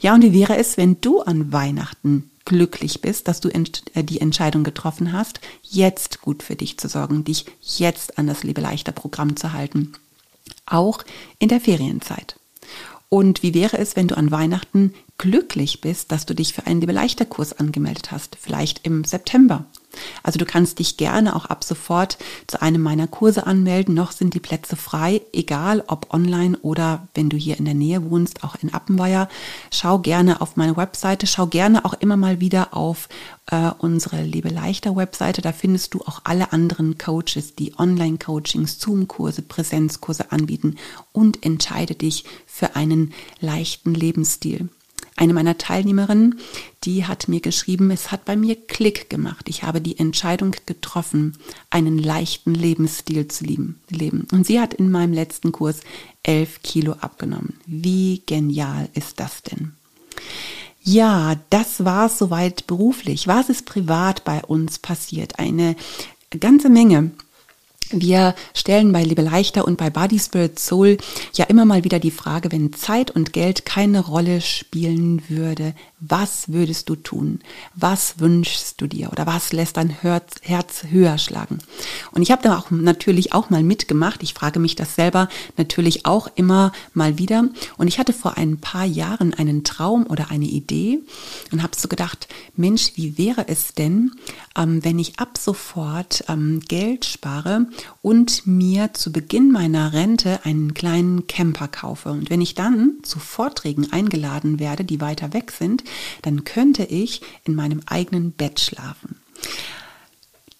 Ja, 0.00 0.14
und 0.14 0.22
wie 0.22 0.32
wäre 0.32 0.56
es, 0.56 0.76
wenn 0.76 1.00
du 1.00 1.20
an 1.20 1.52
Weihnachten 1.52 2.30
glücklich 2.44 3.00
bist, 3.00 3.28
dass 3.28 3.40
du 3.40 3.48
äh, 3.50 4.04
die 4.04 4.20
Entscheidung 4.20 4.64
getroffen 4.64 5.12
hast, 5.12 5.40
jetzt 5.62 6.22
gut 6.22 6.42
für 6.42 6.56
dich 6.56 6.78
zu 6.78 6.88
sorgen, 6.88 7.24
dich 7.24 7.44
jetzt 7.60 8.18
an 8.18 8.26
das 8.26 8.42
Lebe 8.42 8.60
leichter 8.60 8.92
Programm 8.92 9.36
zu 9.36 9.52
halten, 9.52 9.92
auch 10.64 11.02
in 11.38 11.48
der 11.48 11.60
Ferienzeit. 11.60 12.36
Und 13.08 13.42
wie 13.42 13.54
wäre 13.54 13.78
es, 13.78 13.94
wenn 13.94 14.08
du 14.08 14.16
an 14.16 14.30
Weihnachten 14.30 14.94
glücklich 15.18 15.80
bist, 15.80 16.10
dass 16.12 16.26
du 16.26 16.34
dich 16.34 16.54
für 16.54 16.66
einen 16.66 16.80
Lebe 16.80 16.92
leichter 16.92 17.24
Kurs 17.24 17.52
angemeldet 17.52 18.10
hast, 18.10 18.36
vielleicht 18.40 18.84
im 18.84 19.04
September 19.04 19.64
also 20.22 20.38
du 20.38 20.44
kannst 20.44 20.78
dich 20.78 20.96
gerne 20.96 21.36
auch 21.36 21.46
ab 21.46 21.64
sofort 21.64 22.18
zu 22.46 22.60
einem 22.60 22.82
meiner 22.82 23.06
Kurse 23.06 23.46
anmelden. 23.46 23.94
Noch 23.94 24.12
sind 24.12 24.34
die 24.34 24.40
Plätze 24.40 24.76
frei, 24.76 25.22
egal 25.32 25.84
ob 25.86 26.12
online 26.12 26.58
oder 26.58 27.08
wenn 27.14 27.28
du 27.28 27.36
hier 27.36 27.58
in 27.58 27.64
der 27.64 27.74
Nähe 27.74 28.10
wohnst, 28.10 28.44
auch 28.44 28.56
in 28.60 28.72
Appenweier. 28.72 29.28
Schau 29.70 29.98
gerne 29.98 30.40
auf 30.40 30.56
meine 30.56 30.76
Webseite, 30.76 31.26
schau 31.26 31.46
gerne 31.46 31.84
auch 31.84 31.94
immer 31.94 32.16
mal 32.16 32.40
wieder 32.40 32.74
auf 32.76 33.08
äh, 33.46 33.70
unsere 33.78 34.22
Liebe 34.22 34.48
leichter 34.48 34.96
Webseite. 34.96 35.42
Da 35.42 35.52
findest 35.52 35.94
du 35.94 36.00
auch 36.02 36.20
alle 36.24 36.52
anderen 36.52 36.98
Coaches, 36.98 37.54
die 37.54 37.78
Online-Coachings, 37.78 38.80
Zoom-Kurse, 38.80 39.42
Präsenzkurse 39.42 40.32
anbieten 40.32 40.76
und 41.12 41.44
entscheide 41.44 41.94
dich 41.94 42.24
für 42.46 42.76
einen 42.76 43.12
leichten 43.40 43.94
Lebensstil. 43.94 44.68
Eine 45.16 45.32
meiner 45.32 45.56
Teilnehmerinnen, 45.56 46.38
die 46.84 47.06
hat 47.06 47.26
mir 47.26 47.40
geschrieben, 47.40 47.90
es 47.90 48.12
hat 48.12 48.26
bei 48.26 48.36
mir 48.36 48.54
Klick 48.54 49.08
gemacht. 49.08 49.48
Ich 49.48 49.62
habe 49.62 49.80
die 49.80 49.98
Entscheidung 49.98 50.54
getroffen, 50.66 51.38
einen 51.70 51.98
leichten 51.98 52.54
Lebensstil 52.54 53.26
zu 53.28 53.44
leben. 53.44 54.28
Und 54.30 54.46
sie 54.46 54.60
hat 54.60 54.74
in 54.74 54.90
meinem 54.90 55.14
letzten 55.14 55.52
Kurs 55.52 55.80
elf 56.22 56.60
Kilo 56.62 56.92
abgenommen. 57.00 57.54
Wie 57.66 58.22
genial 58.26 58.90
ist 58.92 59.18
das 59.18 59.42
denn? 59.42 59.72
Ja, 60.82 61.36
das 61.50 61.84
war 61.84 62.08
soweit 62.08 62.66
beruflich. 62.66 63.26
Was 63.26 63.48
ist 63.48 63.64
privat 63.64 64.22
bei 64.24 64.44
uns 64.44 64.78
passiert? 64.78 65.38
Eine 65.38 65.76
ganze 66.38 66.68
Menge. 66.68 67.10
Wir 67.90 68.34
stellen 68.52 68.92
bei 68.92 69.02
Liebe 69.04 69.22
Leichter 69.22 69.64
und 69.64 69.76
bei 69.76 69.90
Body 69.90 70.18
Spirit 70.18 70.58
Soul 70.58 70.96
ja 71.34 71.44
immer 71.44 71.64
mal 71.64 71.84
wieder 71.84 72.00
die 72.00 72.10
Frage, 72.10 72.50
wenn 72.50 72.72
Zeit 72.72 73.12
und 73.12 73.32
Geld 73.32 73.64
keine 73.64 74.00
Rolle 74.00 74.40
spielen 74.40 75.22
würde, 75.28 75.74
was 75.98 76.52
würdest 76.52 76.90
du 76.90 76.94
tun? 76.94 77.40
Was 77.74 78.20
wünschst 78.20 78.80
du 78.80 78.86
dir? 78.86 79.10
Oder 79.10 79.26
was 79.26 79.54
lässt 79.54 79.78
dein 79.78 79.88
Herz 79.88 80.82
höher 80.90 81.16
schlagen? 81.16 81.58
Und 82.12 82.20
ich 82.20 82.30
habe 82.30 82.42
da 82.42 82.58
auch 82.58 82.70
natürlich 82.70 83.32
auch 83.32 83.48
mal 83.48 83.62
mitgemacht. 83.62 84.22
Ich 84.22 84.34
frage 84.34 84.60
mich 84.60 84.76
das 84.76 84.94
selber 84.94 85.28
natürlich 85.56 86.04
auch 86.04 86.28
immer 86.34 86.72
mal 86.92 87.18
wieder. 87.18 87.48
Und 87.78 87.88
ich 87.88 87.98
hatte 87.98 88.12
vor 88.12 88.36
ein 88.36 88.58
paar 88.58 88.84
Jahren 88.84 89.32
einen 89.32 89.64
Traum 89.64 90.06
oder 90.06 90.30
eine 90.30 90.44
Idee 90.44 91.00
und 91.50 91.62
habe 91.62 91.74
so 91.74 91.88
gedacht, 91.88 92.28
Mensch, 92.56 92.92
wie 92.96 93.16
wäre 93.16 93.48
es 93.48 93.72
denn, 93.72 94.12
ähm, 94.56 94.84
wenn 94.84 94.98
ich 94.98 95.18
ab 95.18 95.38
sofort 95.38 96.24
ähm, 96.28 96.60
Geld 96.68 97.06
spare 97.06 97.66
und 98.02 98.46
mir 98.46 98.92
zu 98.92 99.12
Beginn 99.12 99.50
meiner 99.50 99.94
Rente 99.94 100.44
einen 100.44 100.74
kleinen 100.74 101.26
Camper 101.26 101.68
kaufe? 101.68 102.10
Und 102.10 102.28
wenn 102.28 102.42
ich 102.42 102.54
dann 102.54 102.98
zu 103.02 103.18
Vorträgen 103.18 103.92
eingeladen 103.92 104.60
werde, 104.60 104.84
die 104.84 105.00
weiter 105.00 105.32
weg 105.32 105.50
sind, 105.50 105.84
dann 106.22 106.44
könnte 106.44 106.84
ich 106.84 107.22
in 107.44 107.54
meinem 107.54 107.80
eigenen 107.86 108.32
Bett 108.32 108.60
schlafen. 108.60 109.20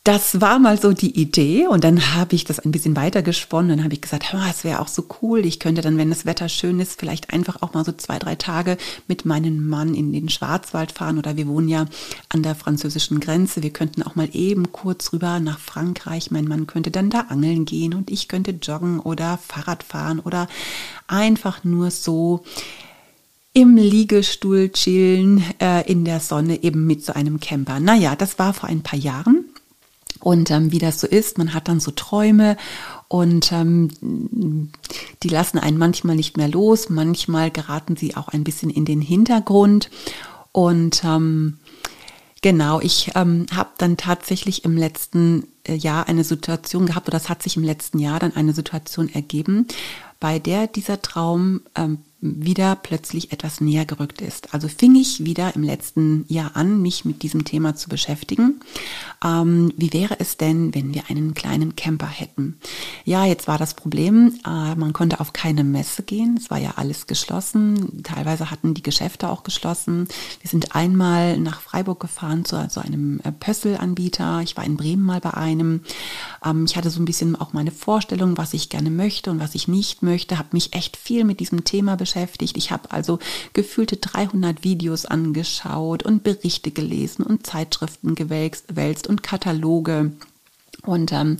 Das 0.07 0.41
war 0.41 0.61
mal 0.61 0.81
so 0.81 0.93
die 0.93 1.21
Idee 1.21 1.67
und 1.67 1.83
dann 1.83 2.15
habe 2.15 2.37
ich 2.37 2.45
das 2.45 2.61
ein 2.61 2.71
bisschen 2.71 2.95
weiter 2.95 3.23
gesponnen. 3.23 3.71
Dann 3.71 3.83
habe 3.83 3.95
ich 3.95 4.01
gesagt, 4.01 4.33
es 4.49 4.63
wäre 4.63 4.79
auch 4.79 4.87
so 4.87 5.05
cool. 5.21 5.45
Ich 5.45 5.59
könnte 5.59 5.83
dann, 5.83 5.99
wenn 5.99 6.11
das 6.11 6.25
Wetter 6.25 6.49
schön 6.49 6.79
ist, 6.79 7.01
vielleicht 7.01 7.33
einfach 7.33 7.61
auch 7.61 7.75
mal 7.75 7.85
so 7.85 7.91
zwei, 7.91 8.21
drei 8.21 8.37
Tage 8.37 8.77
mit 9.09 9.25
meinem 9.25 9.69
Mann 9.69 9.97
in 9.97 10.13
den 10.13 10.29
Schwarzwald 10.29 10.93
fahren 10.93 11.19
oder 11.19 11.37
wir 11.37 11.49
wohnen 11.49 11.69
ja 11.69 11.87
an 12.29 12.45
der 12.45 12.55
französischen 12.55 13.19
Grenze. 13.19 13.65
Wir 13.65 13.73
könnten 13.73 14.05
auch 14.05 14.15
mal 14.15 14.29
eben 14.33 14.71
kurz 14.71 15.13
rüber 15.13 15.41
nach 15.41 15.59
Frankreich. 15.59 16.31
Mein 16.31 16.45
Mann 16.45 16.69
könnte 16.69 16.93
dann 16.93 17.11
da 17.11 17.23
angeln 17.23 17.65
gehen 17.65 17.93
und 17.93 18.09
ich 18.09 18.29
könnte 18.29 18.53
joggen 18.53 19.01
oder 19.01 19.39
Fahrrad 19.39 19.83
fahren 19.83 20.21
oder 20.21 20.47
einfach 21.09 21.65
nur 21.65 21.91
so 21.91 22.45
im 23.57 23.79
Liegestuhl 23.79 24.69
chillen 24.69 25.43
äh, 25.63 25.91
in 25.91 26.05
der 26.05 26.21
Sonne 26.21 26.63
eben 26.63 26.87
mit 26.87 27.03
so 27.03 27.15
einem 27.15 27.41
Camper. 27.41 27.81
Naja, 27.81 28.15
das 28.15 28.39
war 28.39 28.53
vor 28.53 28.69
ein 28.69 28.83
paar 28.83 28.99
Jahren. 28.99 29.47
Und 30.21 30.51
ähm, 30.51 30.73
wie 30.73 30.79
das 30.79 31.01
so 31.01 31.07
ist, 31.07 31.39
man 31.39 31.55
hat 31.55 31.67
dann 31.67 31.81
so 31.81 31.91
Träume 31.91 32.59
und 33.09 33.51
ähm, 33.53 33.89
die 35.23 35.29
lassen 35.29 35.59
einen 35.59 35.79
manchmal 35.79 36.17
nicht 36.17 36.37
mehr 36.37 36.49
los, 36.49 36.91
manchmal 36.91 37.51
geraten 37.51 37.97
sie 37.97 38.15
auch 38.15 38.29
ein 38.29 38.45
bisschen 38.45 38.69
in 38.69 38.85
den 38.85 39.01
Hintergrund. 39.01 39.89
Und 40.53 41.03
ähm, 41.03 41.57
genau, 42.43 42.81
ich 42.83 43.13
ähm, 43.15 43.47
habe 43.57 43.71
dann 43.79 43.97
tatsächlich 43.97 44.67
im 44.67 44.77
letzten 44.77 45.47
äh, 45.67 45.75
Jahr 45.75 46.09
eine 46.09 46.25
Situation 46.25 46.85
gehabt, 46.85 47.09
oder 47.09 47.19
das 47.19 47.31
hat 47.31 47.43
sich 47.43 47.57
im 47.57 47.65
letzten 47.65 48.01
Jahr 48.01 48.19
dann 48.19 48.37
eine 48.37 48.53
Situation 48.53 49.09
ergeben, 49.09 49.67
bei 50.21 50.39
der 50.39 50.67
dieser 50.67 51.01
Traum 51.01 51.63
ähm, 51.75 52.01
wieder 52.39 52.77
plötzlich 52.77 53.33
etwas 53.33 53.61
näher 53.61 53.85
gerückt 53.85 54.21
ist. 54.21 54.53
Also 54.53 54.69
fing 54.69 54.97
ich 54.97 55.25
wieder 55.25 55.55
im 55.55 55.63
letzten 55.63 56.25
Jahr 56.29 56.57
an, 56.57 56.83
mich 56.83 57.05
mit 57.05 57.23
diesem 57.23 57.45
Thema 57.45 57.77
zu 57.77 57.89
beschäftigen. 57.89 58.61
Ähm, 59.25 59.73
wie 59.77 59.93
wäre 59.93 60.19
es 60.19 60.37
denn, 60.37 60.75
wenn 60.75 60.93
wir 60.93 61.05
einen 61.09 61.35
kleinen 61.35 61.77
Camper 61.77 62.09
hätten? 62.09 62.59
Ja, 63.05 63.25
jetzt 63.25 63.47
war 63.47 63.59
das 63.59 63.75
Problem, 63.75 64.35
äh, 64.45 64.75
man 64.75 64.93
konnte 64.93 65.21
auf 65.21 65.33
keine 65.33 65.63
Messe 65.63 66.03
gehen. 66.03 66.37
Es 66.37 66.51
war 66.51 66.59
ja 66.59 66.75
alles 66.77 67.07
geschlossen. 67.07 68.03
Teilweise 68.03 68.51
hatten 68.51 68.75
die 68.75 68.83
Geschäfte 68.83 69.29
auch 69.29 69.45
geschlossen. 69.45 70.09
Wir 70.41 70.51
sind 70.51 70.75
einmal 70.75 71.39
nach 71.39 71.61
Freiburg 71.61 72.01
gefahren 72.01 72.45
zu 72.45 72.57
also 72.57 72.81
einem 72.81 73.21
äh, 73.23 73.33
Pösselanbieter. 73.33 74.41
Ich 74.43 74.57
war 74.57 74.65
in 74.65 74.77
Bremen 74.77 75.05
mal 75.05 75.21
bei 75.21 75.35
einem. 75.35 75.83
Ähm, 76.45 76.65
ich 76.65 76.77
hatte 76.77 76.91
so 76.91 77.01
ein 77.01 77.07
bisschen 77.07 77.37
auch 77.37 77.53
meine 77.53 77.71
Vorstellung, 77.71 78.37
was 78.37 78.53
ich 78.53 78.69
gerne 78.69 78.91
möchte 78.91 79.31
und 79.31 79.39
was 79.39 79.55
ich 79.55 79.69
nicht 79.69 80.03
möchte. 80.03 80.39
Habe 80.39 80.49
mich 80.53 80.73
echt 80.75 80.97
viel 80.97 81.25
mit 81.25 81.41
diesem 81.41 81.65
Thema 81.65 81.97
beschäftigt 81.97 82.16
beschäftigt. 82.17 82.57
Ich 82.57 82.71
habe 82.71 82.91
also 82.93 83.19
gefühlte 83.53 83.97
300 83.97 84.65
Videos 84.65 85.05
angeschaut 85.05 86.03
und 86.03 86.23
Berichte 86.23 86.71
gelesen 86.71 87.23
und 87.25 87.47
Zeitschriften 87.47 88.15
gewälzt 88.15 89.07
und 89.07 89.23
Kataloge. 89.23 90.13
Und 90.85 91.13
ähm, 91.13 91.37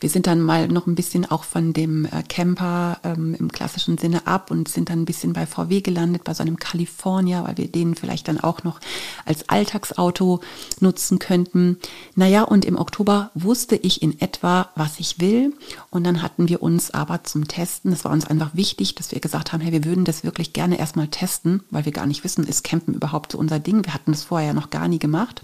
wir 0.00 0.08
sind 0.08 0.26
dann 0.26 0.40
mal 0.40 0.68
noch 0.68 0.86
ein 0.86 0.94
bisschen 0.94 1.28
auch 1.30 1.44
von 1.44 1.72
dem 1.72 2.04
äh, 2.04 2.22
Camper 2.28 2.98
ähm, 3.02 3.34
im 3.38 3.50
klassischen 3.50 3.98
Sinne 3.98 4.26
ab 4.26 4.50
und 4.50 4.68
sind 4.68 4.90
dann 4.90 5.02
ein 5.02 5.04
bisschen 5.04 5.32
bei 5.32 5.46
VW 5.46 5.80
gelandet, 5.80 6.24
bei 6.24 6.34
so 6.34 6.42
einem 6.42 6.58
California, 6.58 7.44
weil 7.44 7.56
wir 7.56 7.68
den 7.68 7.94
vielleicht 7.94 8.28
dann 8.28 8.38
auch 8.38 8.62
noch 8.62 8.80
als 9.24 9.48
Alltagsauto 9.48 10.40
nutzen 10.80 11.18
könnten. 11.18 11.78
Naja, 12.14 12.42
und 12.42 12.64
im 12.64 12.78
Oktober 12.78 13.30
wusste 13.34 13.76
ich 13.76 14.02
in 14.02 14.20
etwa, 14.20 14.70
was 14.76 15.00
ich 15.00 15.20
will. 15.20 15.54
Und 15.90 16.04
dann 16.04 16.22
hatten 16.22 16.48
wir 16.48 16.62
uns 16.62 16.92
aber 16.92 17.24
zum 17.24 17.48
Testen, 17.48 17.90
das 17.90 18.04
war 18.04 18.12
uns 18.12 18.26
einfach 18.26 18.54
wichtig, 18.54 18.94
dass 18.94 19.12
wir 19.12 19.20
gesagt 19.20 19.52
haben, 19.52 19.60
hey, 19.60 19.72
wir 19.72 19.84
würden 19.84 20.04
das 20.04 20.24
wirklich 20.24 20.52
gerne 20.52 20.78
erstmal 20.78 21.08
testen, 21.08 21.62
weil 21.70 21.84
wir 21.84 21.92
gar 21.92 22.06
nicht 22.06 22.22
wissen, 22.24 22.46
ist 22.46 22.64
Campen 22.64 22.94
überhaupt 22.94 23.32
so 23.32 23.38
unser 23.38 23.58
Ding. 23.58 23.84
Wir 23.84 23.94
hatten 23.94 24.12
das 24.12 24.24
vorher 24.24 24.54
noch 24.54 24.70
gar 24.70 24.88
nie 24.88 24.98
gemacht. 24.98 25.42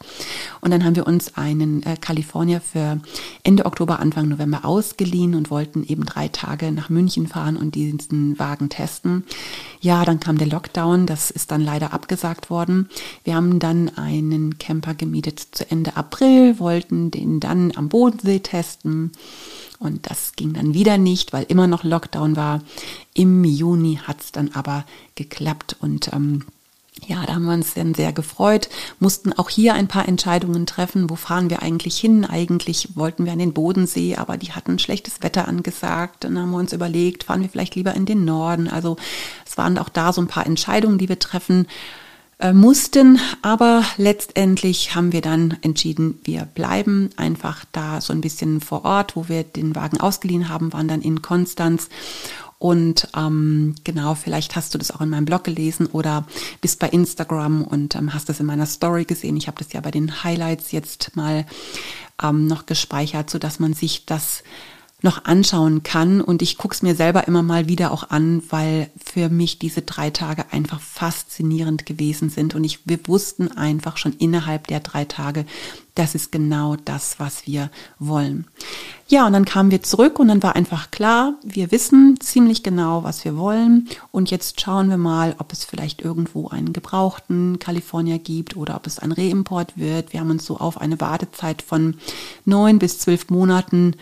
Und 0.61 0.71
dann 0.71 0.85
haben 0.85 0.97
wir 0.97 1.07
uns 1.07 1.37
einen 1.37 1.83
äh, 1.83 1.97
California 2.01 2.61
für 2.61 3.01
Ende 3.43 3.67
Oktober, 3.67 4.01
Anfang 4.01 4.29
November 4.29 4.65
ausgeliehen 4.65 5.35
und 5.35 5.51
wollten 5.51 5.85
eben 5.85 6.05
drei 6.05 6.29
Tage 6.29 6.73
nach 6.73 6.89
München 6.89 7.27
fahren 7.27 7.57
und 7.57 7.75
diesen 7.75 8.39
Wagen 8.39 8.69
testen. 8.69 9.25
Ja, 9.81 10.05
dann 10.05 10.21
kam 10.21 10.39
der 10.39 10.47
Lockdown, 10.47 11.07
das 11.07 11.31
ist 11.31 11.51
dann 11.51 11.63
leider 11.63 11.93
abgesagt 11.93 12.51
worden. 12.51 12.89
Wir 13.25 13.35
haben 13.35 13.59
dann 13.59 13.97
einen 13.97 14.59
Camper 14.59 14.95
gemietet 14.95 15.41
zu 15.53 15.71
Ende 15.71 15.97
April, 15.97 16.59
wollten 16.59 17.11
den 17.11 17.41
dann 17.41 17.73
am 17.77 17.89
Bodensee 17.89 18.41
testen. 18.41 19.13
Und 19.79 20.11
das 20.11 20.33
ging 20.37 20.53
dann 20.53 20.75
wieder 20.75 20.99
nicht, 20.99 21.33
weil 21.33 21.45
immer 21.45 21.67
noch 21.67 21.85
Lockdown 21.85 22.37
war. 22.37 22.63
Im 23.15 23.45
Juni 23.45 23.99
hat 24.03 24.21
es 24.21 24.31
dann 24.31 24.51
aber 24.53 24.85
geklappt 25.15 25.77
und 25.81 26.13
ähm, 26.13 26.45
ja, 27.07 27.25
da 27.27 27.35
haben 27.35 27.47
wir 27.47 27.55
uns 27.55 27.75
dann 27.75 27.95
sehr 27.95 28.13
gefreut, 28.13 28.69
mussten 28.99 29.33
auch 29.33 29.49
hier 29.49 29.75
ein 29.75 29.89
paar 29.89 30.07
Entscheidungen 30.07 30.67
treffen. 30.67 31.11
Wo 31.11 31.17
fahren 31.17 31.51
wir 31.51 31.63
eigentlich 31.63 31.99
hin? 31.99 32.25
Eigentlich 32.25 32.91
wollten 32.95 33.25
wir 33.25 33.33
an 33.33 33.39
den 33.39 33.53
Bodensee, 33.53 34.17
aber 34.17 34.37
die 34.37 34.53
hatten 34.53 34.79
schlechtes 34.79 35.23
Wetter 35.23 35.49
angesagt. 35.49 36.25
Dann 36.25 36.39
haben 36.39 36.51
wir 36.51 36.59
uns 36.59 36.73
überlegt, 36.73 37.25
fahren 37.25 37.43
wir 37.43 37.49
vielleicht 37.49 37.75
lieber 37.75 37.95
in 37.95 38.07
den 38.07 38.25
Norden. 38.25 38.69
Also 38.69 38.97
es 39.47 39.59
waren 39.59 39.79
auch 39.79 39.89
da 39.89 40.13
so 40.13 40.21
ein 40.21 40.29
paar 40.29 40.47
Entscheidungen, 40.47 40.99
die 40.99 41.09
wir 41.09 41.19
treffen 41.19 41.67
äh, 42.39 42.53
mussten. 42.53 43.19
Aber 43.43 43.85
letztendlich 43.97 44.95
haben 44.95 45.13
wir 45.13 45.21
dann 45.21 45.57
entschieden, 45.63 46.21
wir 46.25 46.45
bleiben 46.45 47.11
einfach 47.17 47.65
da 47.73 48.01
so 48.01 48.13
ein 48.13 48.21
bisschen 48.21 48.61
vor 48.61 48.85
Ort, 48.85 49.17
wo 49.17 49.29
wir 49.29 49.45
den 49.45 49.75
Wagen 49.75 50.01
ausgeliehen 50.01 50.49
haben, 50.49 50.73
waren 50.73 50.89
dann 50.89 51.03
in 51.03 51.23
Konstanz 51.23 51.89
und 52.61 53.09
ähm, 53.17 53.75
genau, 53.85 54.15
vielleicht 54.15 54.55
hast 54.55 54.75
du 54.75 54.79
das 54.79 54.91
auch 54.91 55.01
in 55.01 55.09
meinem 55.09 55.25
Blog 55.25 55.45
gelesen 55.45 55.87
oder 55.87 56.27
bist 56.61 56.79
bei 56.79 56.91
Instagram 56.91 57.65
und 57.65 57.95
ähm, 57.95 58.13
hast 58.13 58.29
das 58.29 58.39
in 58.39 58.45
meiner 58.45 58.67
Story 58.67 59.07
gesehen. 59.07 59.39
Ich 59.39 59.47
habe 59.47 59.57
das 59.57 59.73
ja 59.73 59.81
bei 59.81 59.91
den 59.91 60.23
Highlights 60.23 60.71
jetzt 60.71 61.17
mal 61.17 61.47
ähm, 62.23 62.47
noch 62.47 62.67
gespeichert, 62.67 63.31
so 63.31 63.39
dass 63.39 63.61
man 63.61 63.73
sich 63.73 64.05
das 64.05 64.43
noch 65.03 65.25
anschauen 65.25 65.83
kann. 65.83 66.21
Und 66.21 66.43
ich 66.43 66.59
gucke 66.59 66.75
es 66.75 66.83
mir 66.83 66.95
selber 66.95 67.27
immer 67.27 67.43
mal 67.43 67.69
wieder 67.69 67.93
auch 67.93 68.11
an, 68.11 68.43
weil 68.51 68.91
für 69.03 69.29
mich 69.29 69.59
diese 69.59 69.83
drei 69.83 70.11
Tage 70.11 70.45
einfach 70.53 70.81
faszinierend 70.81 71.87
gewesen 71.87 72.31
sind. 72.31 72.55
Und 72.55 72.65
ich, 72.65 72.81
wir 72.85 72.99
wussten 73.07 73.53
einfach 73.53 73.97
schon 73.97 74.13
innerhalb 74.15 74.67
der 74.67 74.81
drei 74.81 75.05
Tage, 75.05 75.47
das 75.95 76.15
ist 76.15 76.33
genau 76.33 76.77
das, 76.77 77.19
was 77.19 77.47
wir 77.47 77.71
wollen. 77.99 78.47
Ja, 79.09 79.27
und 79.27 79.33
dann 79.33 79.45
kamen 79.45 79.71
wir 79.71 79.83
zurück 79.83 80.19
und 80.19 80.29
dann 80.29 80.43
war 80.43 80.55
einfach 80.55 80.91
klar, 80.91 81.35
wir 81.43 81.73
wissen 81.73 82.19
ziemlich 82.21 82.63
genau, 82.63 83.03
was 83.03 83.25
wir 83.25 83.37
wollen. 83.37 83.89
Und 84.13 84.31
jetzt 84.31 84.61
schauen 84.61 84.89
wir 84.89 84.97
mal, 84.97 85.35
ob 85.39 85.53
es 85.53 85.65
vielleicht 85.65 86.01
irgendwo 86.01 86.49
einen 86.49 86.73
gebrauchten 86.73 87.59
Kalifornier 87.59 88.19
gibt 88.19 88.57
oder 88.57 88.77
ob 88.77 88.87
es 88.87 88.99
ein 88.99 89.13
Reimport 89.13 89.77
wird. 89.77 90.13
Wir 90.13 90.21
haben 90.21 90.31
uns 90.31 90.47
so 90.47 90.59
auf 90.59 90.81
eine 90.81 91.01
Wartezeit 91.01 91.61
von 91.61 91.97
neun 92.45 92.79
bis 92.79 92.99
zwölf 92.99 93.29
Monaten 93.31 93.97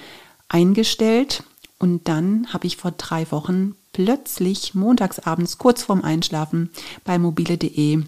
eingestellt 0.49 1.43
und 1.78 2.09
dann 2.09 2.52
habe 2.52 2.67
ich 2.67 2.76
vor 2.76 2.90
drei 2.93 3.31
Wochen 3.31 3.75
plötzlich 3.93 4.75
montagsabends 4.75 5.59
kurz 5.59 5.83
vorm 5.83 6.02
Einschlafen 6.02 6.71
bei 7.05 7.19
mobile.de 7.19 8.02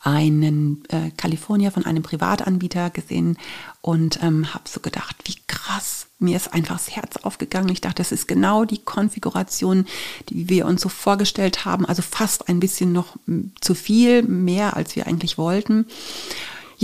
einen 0.00 0.84
äh, 0.88 1.10
Kalifornier 1.16 1.72
von 1.72 1.86
einem 1.86 2.02
Privatanbieter 2.02 2.90
gesehen 2.90 3.38
und 3.80 4.22
ähm, 4.22 4.52
habe 4.52 4.68
so 4.68 4.80
gedacht, 4.80 5.16
wie 5.24 5.36
krass, 5.46 6.08
mir 6.18 6.36
ist 6.36 6.52
einfach 6.52 6.76
das 6.76 6.90
Herz 6.90 7.16
aufgegangen. 7.18 7.70
Ich 7.70 7.80
dachte, 7.80 7.96
das 7.96 8.12
ist 8.12 8.28
genau 8.28 8.66
die 8.66 8.78
Konfiguration, 8.78 9.86
die 10.28 10.48
wir 10.50 10.66
uns 10.66 10.82
so 10.82 10.90
vorgestellt 10.90 11.64
haben, 11.64 11.86
also 11.86 12.02
fast 12.02 12.48
ein 12.48 12.60
bisschen 12.60 12.92
noch 12.92 13.16
zu 13.60 13.74
viel, 13.74 14.22
mehr 14.22 14.76
als 14.76 14.94
wir 14.94 15.06
eigentlich 15.06 15.38
wollten. 15.38 15.86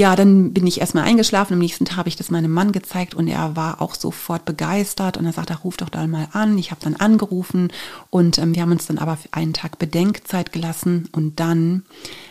Ja, 0.00 0.16
dann 0.16 0.54
bin 0.54 0.66
ich 0.66 0.80
erstmal 0.80 1.04
eingeschlafen. 1.04 1.52
Am 1.52 1.58
nächsten 1.58 1.84
Tag 1.84 1.98
habe 1.98 2.08
ich 2.08 2.16
das 2.16 2.30
meinem 2.30 2.50
Mann 2.50 2.72
gezeigt 2.72 3.14
und 3.14 3.28
er 3.28 3.54
war 3.54 3.82
auch 3.82 3.94
sofort 3.94 4.46
begeistert 4.46 5.18
und 5.18 5.26
er 5.26 5.34
sagte, 5.34 5.58
ruf 5.58 5.76
doch 5.76 5.90
da 5.90 6.06
mal 6.06 6.26
an. 6.32 6.56
Ich 6.56 6.70
habe 6.70 6.80
dann 6.82 6.96
angerufen 6.96 7.70
und 8.08 8.38
ähm, 8.38 8.54
wir 8.54 8.62
haben 8.62 8.72
uns 8.72 8.86
dann 8.86 8.96
aber 8.96 9.18
einen 9.32 9.52
Tag 9.52 9.78
Bedenkzeit 9.78 10.54
gelassen 10.54 11.10
und 11.12 11.38
dann 11.38 11.84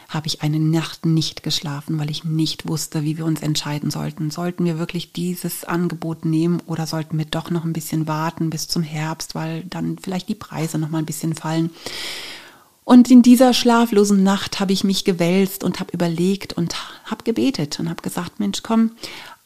habe 0.08 0.26
ich 0.26 0.42
eine 0.42 0.60
Nacht 0.60 1.06
nicht 1.06 1.44
geschlafen, 1.44 2.00
weil 2.00 2.10
ich 2.10 2.24
nicht 2.24 2.68
wusste, 2.68 3.04
wie 3.04 3.20
wir 3.20 3.26
uns 3.26 3.44
entscheiden 3.44 3.92
sollten. 3.92 4.32
Sollten 4.32 4.66
wir 4.66 4.80
wirklich 4.80 5.14
dieses 5.14 5.64
Angebot 5.64 6.26
nehmen 6.26 6.64
oder 6.66 6.88
sollten 6.88 7.20
wir 7.20 7.26
doch 7.26 7.52
noch 7.52 7.66
ein 7.66 7.74
bisschen 7.74 8.08
warten 8.08 8.50
bis 8.50 8.68
zum 8.68 8.82
Herbst, 8.82 9.36
weil 9.36 9.62
dann 9.66 10.00
vielleicht 10.02 10.28
die 10.28 10.34
Preise 10.34 10.80
noch 10.80 10.90
mal 10.90 10.98
ein 10.98 11.06
bisschen 11.06 11.36
fallen. 11.36 11.70
Und 12.90 13.12
in 13.12 13.22
dieser 13.22 13.54
schlaflosen 13.54 14.24
Nacht 14.24 14.60
habe 14.60 14.74
ich 14.74 14.84
mich 14.84 15.06
gewälzt 15.06 15.64
und 15.64 15.80
habe 15.80 15.94
überlegt 15.94 16.54
und 16.54 16.76
habe 17.06 17.24
gebetet 17.24 17.80
und 17.80 17.88
habe 17.88 18.02
gesagt, 18.02 18.40
Mensch, 18.40 18.64
komm, 18.64 18.94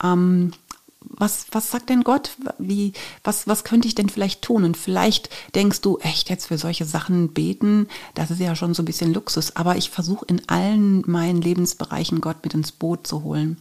ähm, 0.01 0.53
was, 1.01 1.47
was 1.51 1.69
sagt 1.69 1.89
denn 1.89 2.05
Gott? 2.05 2.37
Wie, 2.57 2.93
was, 3.21 3.45
was 3.45 3.65
könnte 3.65 3.89
ich 3.89 3.95
denn 3.95 4.07
vielleicht 4.07 4.43
tun? 4.43 4.63
Und 4.63 4.77
vielleicht 4.77 5.29
denkst 5.55 5.81
du, 5.81 5.97
echt 5.97 6.29
jetzt 6.29 6.45
für 6.45 6.57
solche 6.57 6.85
Sachen 6.85 7.33
beten, 7.33 7.89
das 8.15 8.31
ist 8.31 8.39
ja 8.39 8.55
schon 8.55 8.73
so 8.73 8.81
ein 8.81 8.85
bisschen 8.85 9.13
Luxus. 9.13 9.57
Aber 9.57 9.75
ich 9.75 9.89
versuche 9.89 10.25
in 10.29 10.47
allen 10.47 11.03
meinen 11.05 11.41
Lebensbereichen 11.41 12.21
Gott 12.21 12.37
mit 12.43 12.53
ins 12.53 12.71
Boot 12.71 13.05
zu 13.05 13.23
holen. 13.23 13.57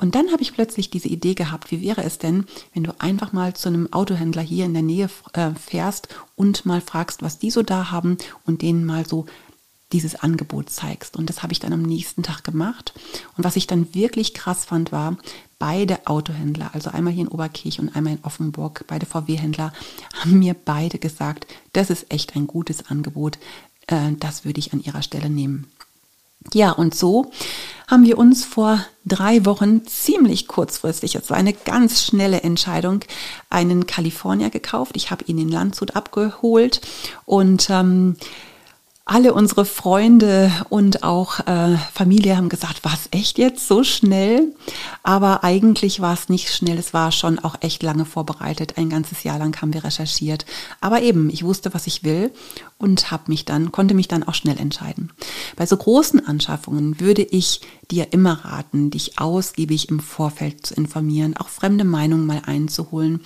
Und 0.00 0.14
dann 0.14 0.30
habe 0.30 0.42
ich 0.42 0.54
plötzlich 0.54 0.90
diese 0.90 1.08
Idee 1.08 1.34
gehabt, 1.34 1.72
wie 1.72 1.82
wäre 1.82 2.04
es 2.04 2.18
denn, 2.18 2.46
wenn 2.72 2.84
du 2.84 2.92
einfach 3.00 3.32
mal 3.32 3.54
zu 3.54 3.68
einem 3.68 3.92
Autohändler 3.92 4.42
hier 4.42 4.64
in 4.64 4.72
der 4.72 4.82
Nähe 4.82 5.10
äh, 5.32 5.50
fährst 5.50 6.08
und 6.36 6.64
mal 6.64 6.80
fragst, 6.80 7.22
was 7.22 7.38
die 7.38 7.50
so 7.50 7.62
da 7.62 7.90
haben 7.90 8.16
und 8.46 8.62
denen 8.62 8.84
mal 8.84 9.06
so 9.06 9.26
dieses 9.92 10.14
Angebot 10.16 10.70
zeigst. 10.70 11.16
Und 11.16 11.28
das 11.28 11.42
habe 11.42 11.52
ich 11.52 11.60
dann 11.60 11.72
am 11.72 11.82
nächsten 11.82 12.22
Tag 12.22 12.44
gemacht. 12.44 12.92
Und 13.36 13.44
was 13.44 13.56
ich 13.56 13.66
dann 13.66 13.94
wirklich 13.94 14.34
krass 14.34 14.66
fand, 14.66 14.92
war, 14.92 15.16
beide 15.58 16.06
Autohändler, 16.06 16.70
also 16.74 16.90
einmal 16.90 17.12
hier 17.12 17.24
in 17.24 17.28
Oberkirch 17.28 17.80
und 17.80 17.96
einmal 17.96 18.14
in 18.14 18.24
Offenburg, 18.24 18.84
beide 18.86 19.06
VW-Händler, 19.06 19.72
haben 20.14 20.38
mir 20.38 20.54
beide 20.54 20.98
gesagt, 20.98 21.46
das 21.72 21.90
ist 21.90 22.12
echt 22.12 22.36
ein 22.36 22.46
gutes 22.46 22.88
Angebot. 22.88 23.38
Äh, 23.86 24.12
das 24.20 24.44
würde 24.44 24.60
ich 24.60 24.72
an 24.72 24.82
ihrer 24.82 25.02
Stelle 25.02 25.30
nehmen. 25.30 25.66
Ja, 26.52 26.72
und 26.72 26.94
so 26.94 27.30
haben 27.88 28.04
wir 28.04 28.18
uns 28.18 28.44
vor 28.44 28.84
drei 29.04 29.44
Wochen 29.44 29.86
ziemlich 29.86 30.46
kurzfristig, 30.46 31.14
es 31.14 31.30
war 31.30 31.36
eine 31.36 31.54
ganz 31.54 32.04
schnelle 32.04 32.42
Entscheidung, 32.42 33.00
einen 33.48 33.86
Kalifornier 33.86 34.50
gekauft. 34.50 34.92
Ich 34.94 35.10
habe 35.10 35.24
ihn 35.24 35.38
in 35.38 35.48
Landshut 35.48 35.96
abgeholt 35.96 36.80
und 37.24 37.68
ähm, 37.70 38.16
alle 39.08 39.32
unsere 39.32 39.64
Freunde 39.64 40.52
und 40.68 41.02
auch 41.02 41.40
äh, 41.46 41.76
Familie 41.92 42.36
haben 42.36 42.50
gesagt, 42.50 42.80
was 42.82 43.08
echt 43.10 43.38
jetzt 43.38 43.66
so 43.66 43.82
schnell? 43.82 44.54
Aber 45.02 45.42
eigentlich 45.44 46.00
war 46.00 46.12
es 46.12 46.28
nicht 46.28 46.52
schnell, 46.52 46.78
es 46.78 46.92
war 46.92 47.10
schon 47.10 47.38
auch 47.38 47.56
echt 47.60 47.82
lange 47.82 48.04
vorbereitet. 48.04 48.76
Ein 48.76 48.90
ganzes 48.90 49.24
Jahr 49.24 49.38
lang 49.38 49.60
haben 49.60 49.72
wir 49.72 49.82
recherchiert. 49.82 50.44
Aber 50.82 51.00
eben, 51.00 51.30
ich 51.30 51.42
wusste, 51.42 51.72
was 51.72 51.86
ich 51.86 52.04
will 52.04 52.30
und 52.76 53.10
habe 53.10 53.24
mich 53.28 53.46
dann, 53.46 53.72
konnte 53.72 53.94
mich 53.94 54.08
dann 54.08 54.24
auch 54.24 54.34
schnell 54.34 54.58
entscheiden. 54.58 55.10
Bei 55.56 55.64
so 55.64 55.78
großen 55.78 56.26
Anschaffungen 56.26 57.00
würde 57.00 57.22
ich 57.22 57.62
dir 57.90 58.12
immer 58.12 58.44
raten, 58.44 58.90
dich 58.90 59.18
ausgiebig 59.18 59.88
im 59.88 60.00
Vorfeld 60.00 60.66
zu 60.66 60.74
informieren, 60.74 61.34
auch 61.36 61.48
fremde 61.48 61.84
Meinungen 61.84 62.26
mal 62.26 62.42
einzuholen 62.44 63.20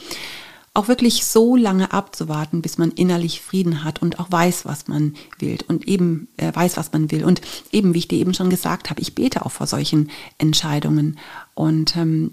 auch 0.74 0.88
wirklich 0.88 1.26
so 1.26 1.54
lange 1.54 1.92
abzuwarten, 1.92 2.62
bis 2.62 2.78
man 2.78 2.92
innerlich 2.92 3.42
Frieden 3.42 3.84
hat 3.84 4.00
und 4.00 4.18
auch 4.18 4.32
weiß, 4.32 4.64
was 4.64 4.88
man 4.88 5.14
will 5.38 5.58
und 5.68 5.86
eben 5.86 6.28
äh, 6.38 6.54
weiß, 6.54 6.78
was 6.78 6.92
man 6.92 7.10
will. 7.10 7.24
Und 7.24 7.42
eben, 7.72 7.92
wie 7.92 7.98
ich 7.98 8.08
dir 8.08 8.18
eben 8.18 8.32
schon 8.32 8.48
gesagt 8.48 8.88
habe, 8.88 9.00
ich 9.00 9.14
bete 9.14 9.44
auch 9.44 9.52
vor 9.52 9.66
solchen 9.66 10.10
Entscheidungen 10.38 11.18
und 11.54 11.94
ähm, 11.96 12.32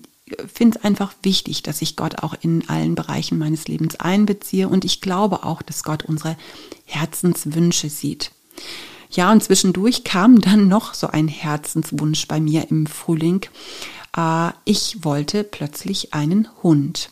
finde 0.54 0.78
es 0.78 0.86
einfach 0.86 1.14
wichtig, 1.24 1.64
dass 1.64 1.82
ich 1.82 1.98
Gott 1.98 2.24
auch 2.24 2.36
in 2.42 2.68
allen 2.70 2.96
Bereichen 2.96 3.38
meines 3.38 3.68
Lebens 3.68 3.98
einbeziehe 3.98 4.70
und 4.70 4.86
ich 4.86 5.02
glaube 5.02 5.44
auch, 5.44 5.62
dass 5.62 5.84
Gott 5.84 6.06
unsere 6.06 6.38
Herzenswünsche 6.86 7.90
sieht. 7.90 8.32
Ja, 9.12 9.32
und 9.32 9.44
zwischendurch 9.44 10.04
kam 10.04 10.40
dann 10.40 10.68
noch 10.68 10.94
so 10.94 11.08
ein 11.08 11.28
Herzenswunsch 11.28 12.28
bei 12.28 12.40
mir 12.40 12.70
im 12.70 12.86
Frühling. 12.86 13.42
Äh, 14.16 14.52
ich 14.66 15.04
wollte 15.04 15.44
plötzlich 15.44 16.14
einen 16.14 16.48
Hund. 16.64 17.10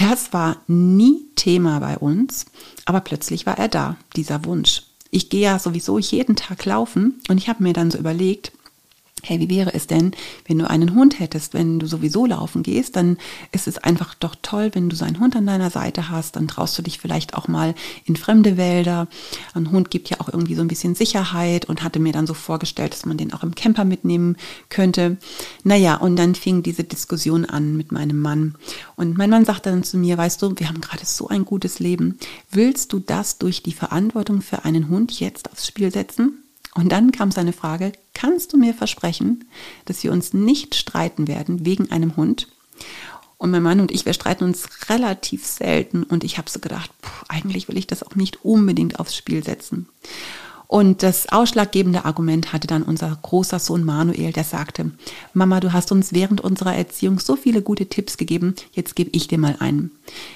Das 0.00 0.32
war 0.32 0.56
nie 0.66 1.26
Thema 1.36 1.78
bei 1.78 1.98
uns, 1.98 2.46
aber 2.86 3.02
plötzlich 3.02 3.44
war 3.44 3.58
er 3.58 3.68
da, 3.68 3.96
dieser 4.16 4.46
Wunsch. 4.46 4.84
Ich 5.10 5.28
gehe 5.28 5.42
ja 5.42 5.58
sowieso 5.58 5.98
jeden 5.98 6.36
Tag 6.36 6.64
laufen 6.64 7.20
und 7.28 7.36
ich 7.36 7.50
habe 7.50 7.62
mir 7.62 7.74
dann 7.74 7.90
so 7.90 7.98
überlegt, 7.98 8.50
hey, 9.22 9.40
wie 9.40 9.50
wäre 9.50 9.74
es 9.74 9.86
denn, 9.86 10.12
wenn 10.46 10.58
du 10.58 10.68
einen 10.68 10.94
Hund 10.94 11.18
hättest, 11.18 11.54
wenn 11.54 11.78
du 11.78 11.86
sowieso 11.86 12.26
laufen 12.26 12.62
gehst, 12.62 12.96
dann 12.96 13.18
ist 13.52 13.68
es 13.68 13.78
einfach 13.78 14.14
doch 14.14 14.34
toll, 14.40 14.70
wenn 14.72 14.88
du 14.88 14.96
so 14.96 15.04
einen 15.04 15.20
Hund 15.20 15.36
an 15.36 15.46
deiner 15.46 15.70
Seite 15.70 16.10
hast, 16.10 16.36
dann 16.36 16.48
traust 16.48 16.76
du 16.78 16.82
dich 16.82 16.98
vielleicht 16.98 17.34
auch 17.34 17.48
mal 17.48 17.74
in 18.04 18.16
fremde 18.16 18.56
Wälder. 18.56 19.08
Ein 19.54 19.70
Hund 19.70 19.90
gibt 19.90 20.10
ja 20.10 20.20
auch 20.20 20.28
irgendwie 20.28 20.54
so 20.54 20.62
ein 20.62 20.68
bisschen 20.68 20.94
Sicherheit 20.94 21.66
und 21.66 21.82
hatte 21.82 21.98
mir 21.98 22.12
dann 22.12 22.26
so 22.26 22.34
vorgestellt, 22.34 22.92
dass 22.92 23.06
man 23.06 23.16
den 23.16 23.32
auch 23.32 23.42
im 23.42 23.54
Camper 23.54 23.84
mitnehmen 23.84 24.36
könnte. 24.68 25.16
Naja, 25.64 25.96
und 25.96 26.16
dann 26.16 26.34
fing 26.34 26.62
diese 26.62 26.84
Diskussion 26.84 27.44
an 27.44 27.76
mit 27.76 27.92
meinem 27.92 28.18
Mann. 28.18 28.54
Und 28.96 29.16
mein 29.16 29.30
Mann 29.30 29.44
sagte 29.44 29.70
dann 29.70 29.84
zu 29.84 29.96
mir, 29.96 30.16
weißt 30.18 30.42
du, 30.42 30.54
wir 30.56 30.68
haben 30.68 30.80
gerade 30.80 31.04
so 31.04 31.28
ein 31.28 31.44
gutes 31.44 31.78
Leben. 31.78 32.18
Willst 32.50 32.92
du 32.92 32.98
das 32.98 33.38
durch 33.38 33.62
die 33.62 33.72
Verantwortung 33.72 34.42
für 34.42 34.64
einen 34.64 34.88
Hund 34.88 35.18
jetzt 35.18 35.50
aufs 35.52 35.66
Spiel 35.66 35.90
setzen? 35.90 36.42
Und 36.74 36.92
dann 36.92 37.12
kam 37.12 37.30
seine 37.30 37.52
Frage, 37.52 37.92
kannst 38.14 38.52
du 38.52 38.56
mir 38.56 38.74
versprechen, 38.74 39.44
dass 39.86 40.04
wir 40.04 40.12
uns 40.12 40.32
nicht 40.32 40.74
streiten 40.74 41.26
werden 41.26 41.64
wegen 41.66 41.90
einem 41.90 42.16
Hund? 42.16 42.48
Und 43.38 43.50
mein 43.50 43.62
Mann 43.62 43.80
und 43.80 43.90
ich, 43.90 44.04
wir 44.04 44.12
streiten 44.12 44.44
uns 44.44 44.68
relativ 44.90 45.46
selten. 45.46 46.02
Und 46.02 46.24
ich 46.24 46.38
habe 46.38 46.50
so 46.50 46.60
gedacht, 46.60 46.90
pff, 47.02 47.24
eigentlich 47.28 47.68
will 47.68 47.78
ich 47.78 47.86
das 47.86 48.02
auch 48.02 48.14
nicht 48.14 48.44
unbedingt 48.44 49.00
aufs 49.00 49.16
Spiel 49.16 49.42
setzen. 49.42 49.88
Und 50.70 51.02
das 51.02 51.28
ausschlaggebende 51.30 52.04
Argument 52.04 52.52
hatte 52.52 52.68
dann 52.68 52.84
unser 52.84 53.18
großer 53.20 53.58
Sohn 53.58 53.82
Manuel, 53.82 54.30
der 54.30 54.44
sagte, 54.44 54.92
Mama, 55.34 55.58
du 55.58 55.72
hast 55.72 55.90
uns 55.90 56.12
während 56.12 56.42
unserer 56.42 56.76
Erziehung 56.76 57.18
so 57.18 57.34
viele 57.34 57.60
gute 57.60 57.86
Tipps 57.86 58.16
gegeben, 58.16 58.54
jetzt 58.70 58.94
gebe 58.94 59.10
ich 59.12 59.26
dir 59.26 59.38
mal 59.38 59.56
einen. 59.58 59.90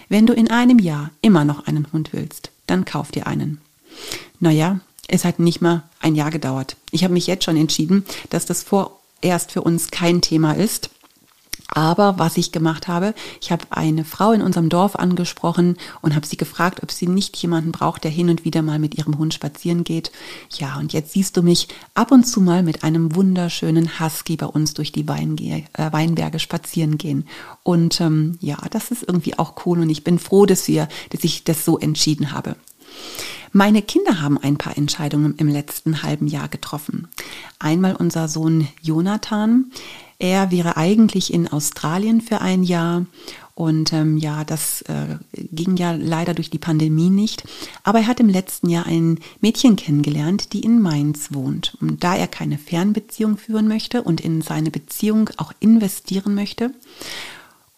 Wenn 0.08 0.26
du 0.26 0.32
in 0.32 0.50
einem 0.50 0.80
Jahr 0.80 1.10
immer 1.20 1.44
noch 1.44 1.68
einen 1.68 1.86
Hund 1.92 2.12
willst, 2.12 2.50
dann 2.66 2.84
kauf 2.84 3.12
dir 3.12 3.28
einen. 3.28 3.60
Naja, 4.40 4.80
es 5.08 5.24
hat 5.24 5.38
nicht 5.38 5.60
mal 5.60 5.82
ein 6.00 6.14
Jahr 6.14 6.30
gedauert. 6.30 6.76
Ich 6.90 7.04
habe 7.04 7.14
mich 7.14 7.26
jetzt 7.26 7.44
schon 7.44 7.56
entschieden, 7.56 8.04
dass 8.30 8.46
das 8.46 8.62
vorerst 8.62 9.52
für 9.52 9.62
uns 9.62 9.90
kein 9.90 10.20
Thema 10.20 10.52
ist. 10.52 10.90
Aber 11.68 12.18
was 12.18 12.36
ich 12.36 12.52
gemacht 12.52 12.88
habe, 12.88 13.14
ich 13.40 13.50
habe 13.50 13.64
eine 13.70 14.04
Frau 14.04 14.32
in 14.32 14.42
unserem 14.42 14.68
Dorf 14.68 14.96
angesprochen 14.96 15.76
und 16.02 16.14
habe 16.14 16.26
sie 16.26 16.36
gefragt, 16.36 16.82
ob 16.82 16.92
sie 16.92 17.06
nicht 17.06 17.36
jemanden 17.38 17.72
braucht, 17.72 18.04
der 18.04 18.10
hin 18.10 18.28
und 18.28 18.44
wieder 18.44 18.62
mal 18.62 18.78
mit 18.78 18.96
ihrem 18.96 19.18
Hund 19.18 19.34
spazieren 19.34 19.82
geht. 19.82 20.12
Ja, 20.56 20.76
und 20.78 20.92
jetzt 20.92 21.12
siehst 21.12 21.36
du 21.36 21.42
mich 21.42 21.68
ab 21.94 22.12
und 22.12 22.24
zu 22.24 22.40
mal 22.40 22.62
mit 22.62 22.84
einem 22.84 23.16
wunderschönen 23.16 23.98
Husky 23.98 24.36
bei 24.36 24.46
uns 24.46 24.74
durch 24.74 24.92
die 24.92 25.08
Weinge 25.08 25.64
äh, 25.72 25.92
Weinberge 25.92 26.38
spazieren 26.38 26.98
gehen. 26.98 27.26
Und 27.62 28.00
ähm, 28.00 28.38
ja, 28.40 28.58
das 28.70 28.90
ist 28.90 29.02
irgendwie 29.02 29.38
auch 29.38 29.66
cool 29.66 29.80
und 29.80 29.90
ich 29.90 30.04
bin 30.04 30.18
froh, 30.18 30.46
dass 30.46 30.68
wir, 30.68 30.88
dass 31.10 31.24
ich 31.24 31.44
das 31.44 31.64
so 31.64 31.78
entschieden 31.78 32.32
habe. 32.32 32.56
Meine 33.56 33.82
Kinder 33.82 34.20
haben 34.20 34.36
ein 34.36 34.56
paar 34.58 34.76
Entscheidungen 34.76 35.36
im 35.36 35.46
letzten 35.46 36.02
halben 36.02 36.26
Jahr 36.26 36.48
getroffen. 36.48 37.06
Einmal 37.60 37.94
unser 37.94 38.26
Sohn 38.26 38.66
Jonathan. 38.82 39.70
Er 40.18 40.50
wäre 40.50 40.76
eigentlich 40.76 41.32
in 41.32 41.46
Australien 41.46 42.20
für 42.20 42.40
ein 42.40 42.64
Jahr 42.64 43.06
und 43.54 43.92
ähm, 43.92 44.18
ja, 44.18 44.42
das 44.42 44.82
äh, 44.82 45.18
ging 45.52 45.76
ja 45.76 45.92
leider 45.92 46.34
durch 46.34 46.50
die 46.50 46.58
Pandemie 46.58 47.10
nicht. 47.10 47.44
Aber 47.84 48.00
er 48.00 48.08
hat 48.08 48.18
im 48.18 48.28
letzten 48.28 48.70
Jahr 48.70 48.86
ein 48.86 49.20
Mädchen 49.40 49.76
kennengelernt, 49.76 50.52
die 50.52 50.64
in 50.64 50.82
Mainz 50.82 51.28
wohnt. 51.32 51.76
Und 51.80 52.02
da 52.02 52.16
er 52.16 52.26
keine 52.26 52.58
Fernbeziehung 52.58 53.36
führen 53.36 53.68
möchte 53.68 54.02
und 54.02 54.20
in 54.20 54.42
seine 54.42 54.72
Beziehung 54.72 55.30
auch 55.36 55.52
investieren 55.60 56.34
möchte 56.34 56.72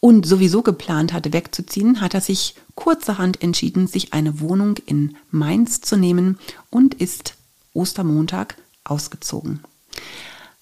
und 0.00 0.26
sowieso 0.26 0.62
geplant 0.62 1.12
hatte, 1.12 1.32
wegzuziehen, 1.32 2.00
hat 2.00 2.14
er 2.14 2.20
sich 2.20 2.54
kurzerhand 2.74 3.42
entschieden, 3.42 3.86
sich 3.86 4.12
eine 4.12 4.40
Wohnung 4.40 4.76
in 4.86 5.16
Mainz 5.30 5.80
zu 5.80 5.96
nehmen 5.96 6.38
und 6.70 6.94
ist 6.94 7.34
Ostermontag 7.72 8.56
ausgezogen. 8.84 9.60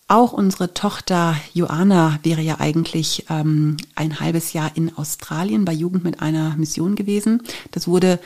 Auch 0.07 0.33
unsere 0.33 0.75
Tochter 0.75 1.37
Joanna 1.55 2.18
wäre 2.23 2.42
ja 2.42 2.61
eigentlich 2.61 3.25
ähm, 3.31 3.79
ein 3.94 4.20
halbes 4.20 4.53
Jahr 4.53 4.70
in 4.75 4.97
Australien 4.97 5.64
bei 5.64 5.73
Jugend 5.73 6.05
mit 6.05 6.20
einer 6.20 6.55
Mission 6.57 6.94
gewesen. 6.94 7.42
Das 7.70 7.88
wurde 7.88 8.20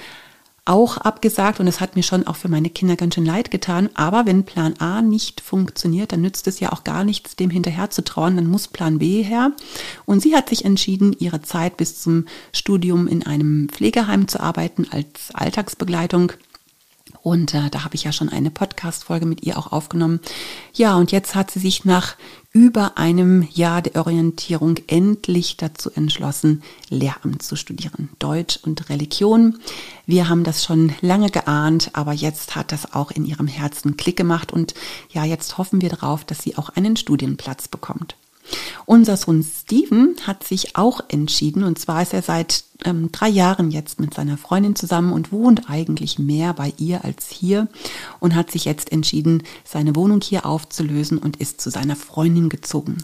auch 0.69 0.99
abgesagt 0.99 1.61
und 1.61 1.67
es 1.67 1.81
hat 1.81 1.97
mir 1.97 2.03
schon 2.03 2.27
auch 2.27 2.37
für 2.37 2.49
meine 2.49 2.69
Kinder 2.69 2.95
ganz 2.97 3.15
schön 3.15 3.25
leid 3.25 3.51
getan. 3.51 3.89
Aber 3.95 4.27
wenn 4.27 4.45
Plan 4.45 4.75
A 4.79 5.01
nicht 5.03 5.41
funktioniert, 5.41 6.13
dann 6.13 6.21
nützt 6.21 6.47
es 6.47 6.61
ja 6.61 6.73
auch 6.73 6.85
gar 6.85 7.05
nichts, 7.05 7.37
dem 7.37 7.51
hinterher 7.51 7.91
zu 7.91 8.05
trauen. 8.05 8.37
Dann 8.37 8.47
muss 8.47 8.69
Plan 8.69 8.99
B 8.99 9.23
her. 9.23 9.53
Und 10.05 10.21
sie 10.21 10.37
hat 10.37 10.49
sich 10.51 10.65
entschieden, 10.65 11.17
ihre 11.19 11.43
Zeit 11.43 11.77
bis 11.79 12.01
zum 12.01 12.27
Studium 12.53 13.07
in 13.07 13.25
einem 13.25 13.69
Pflegeheim 13.71 14.29
zu 14.29 14.41
arbeiten 14.41 14.87
als 14.91 15.35
Alltagsbegleitung. 15.35 16.33
Und 17.23 17.55
äh, 17.55 17.71
da 17.71 17.85
habe 17.85 17.95
ich 17.95 18.05
ja 18.05 18.13
schon 18.13 18.29
eine 18.29 18.51
Podcast-Folge 18.51 19.27
mit 19.27 19.43
ihr 19.43 19.59
auch 19.59 19.73
aufgenommen. 19.73 20.21
Ja, 20.75 20.97
und 20.97 21.13
jetzt 21.13 21.35
hat 21.35 21.51
sie 21.51 21.61
sich 21.61 21.85
nach 21.85 22.17
über 22.53 22.97
einem 22.97 23.47
Jahr 23.53 23.83
der 23.83 23.97
Orientierung 23.97 24.77
endlich 24.87 25.57
dazu 25.57 25.91
entschlossen, 25.91 26.63
Lehramt 26.89 27.43
zu 27.43 27.57
studieren. 27.57 28.09
Deutsch 28.19 28.59
und 28.63 28.89
Religion. 28.89 29.59
Wir 30.07 30.29
haben 30.29 30.45
das 30.45 30.65
schon 30.65 30.93
lange 31.01 31.31
geahnt, 31.31 31.91
aber 31.93 32.13
jetzt 32.13 32.57
hat 32.57 32.73
das 32.73 32.95
auch 32.95 33.11
in 33.11 33.27
ihrem 33.27 33.47
Herzen 33.47 33.97
Klick 33.97 34.17
gemacht 34.17 34.53
und 34.53 34.75
ja, 35.11 35.25
jetzt 35.25 35.59
hoffen 35.59 35.83
wir 35.83 35.91
darauf, 35.91 36.25
dass 36.25 36.43
sie 36.43 36.57
auch 36.57 36.71
einen 36.71 36.97
Studienplatz 36.97 37.69
bekommt. 37.69 38.17
Unser 38.87 39.17
Sohn 39.17 39.43
Steven 39.43 40.17
hat 40.27 40.45
sich 40.45 40.77
auch 40.77 41.01
entschieden, 41.09 41.63
und 41.63 41.79
zwar 41.79 42.03
ist 42.03 42.15
er 42.15 42.23
seit 42.23 42.65
ähm, 42.85 43.11
drei 43.13 43.29
Jahren 43.29 43.71
jetzt 43.71 44.01
mit 44.01 44.15
seiner 44.15 44.39
Freundin 44.39 44.77
zusammen 44.77 45.13
und 45.13 45.33
wohnt 45.33 45.69
eigentlich 45.69 46.19
mehr 46.19 46.55
bei 46.55 46.73
ihr 46.79 47.05
als 47.05 47.29
hier 47.29 47.69
und 48.21 48.35
hat 48.35 48.51
sich 48.51 48.65
jetzt 48.65 48.93
entschieden, 48.93 49.43
seine 49.65 49.97
Wohnung 49.97 50.21
hier 50.21 50.47
aufzulösen 50.47 51.19
und 51.19 51.37
ist 51.37 51.61
zu 51.61 51.71
seiner 51.71 51.97
Freundin 51.97 52.49
gezogen. 52.49 52.99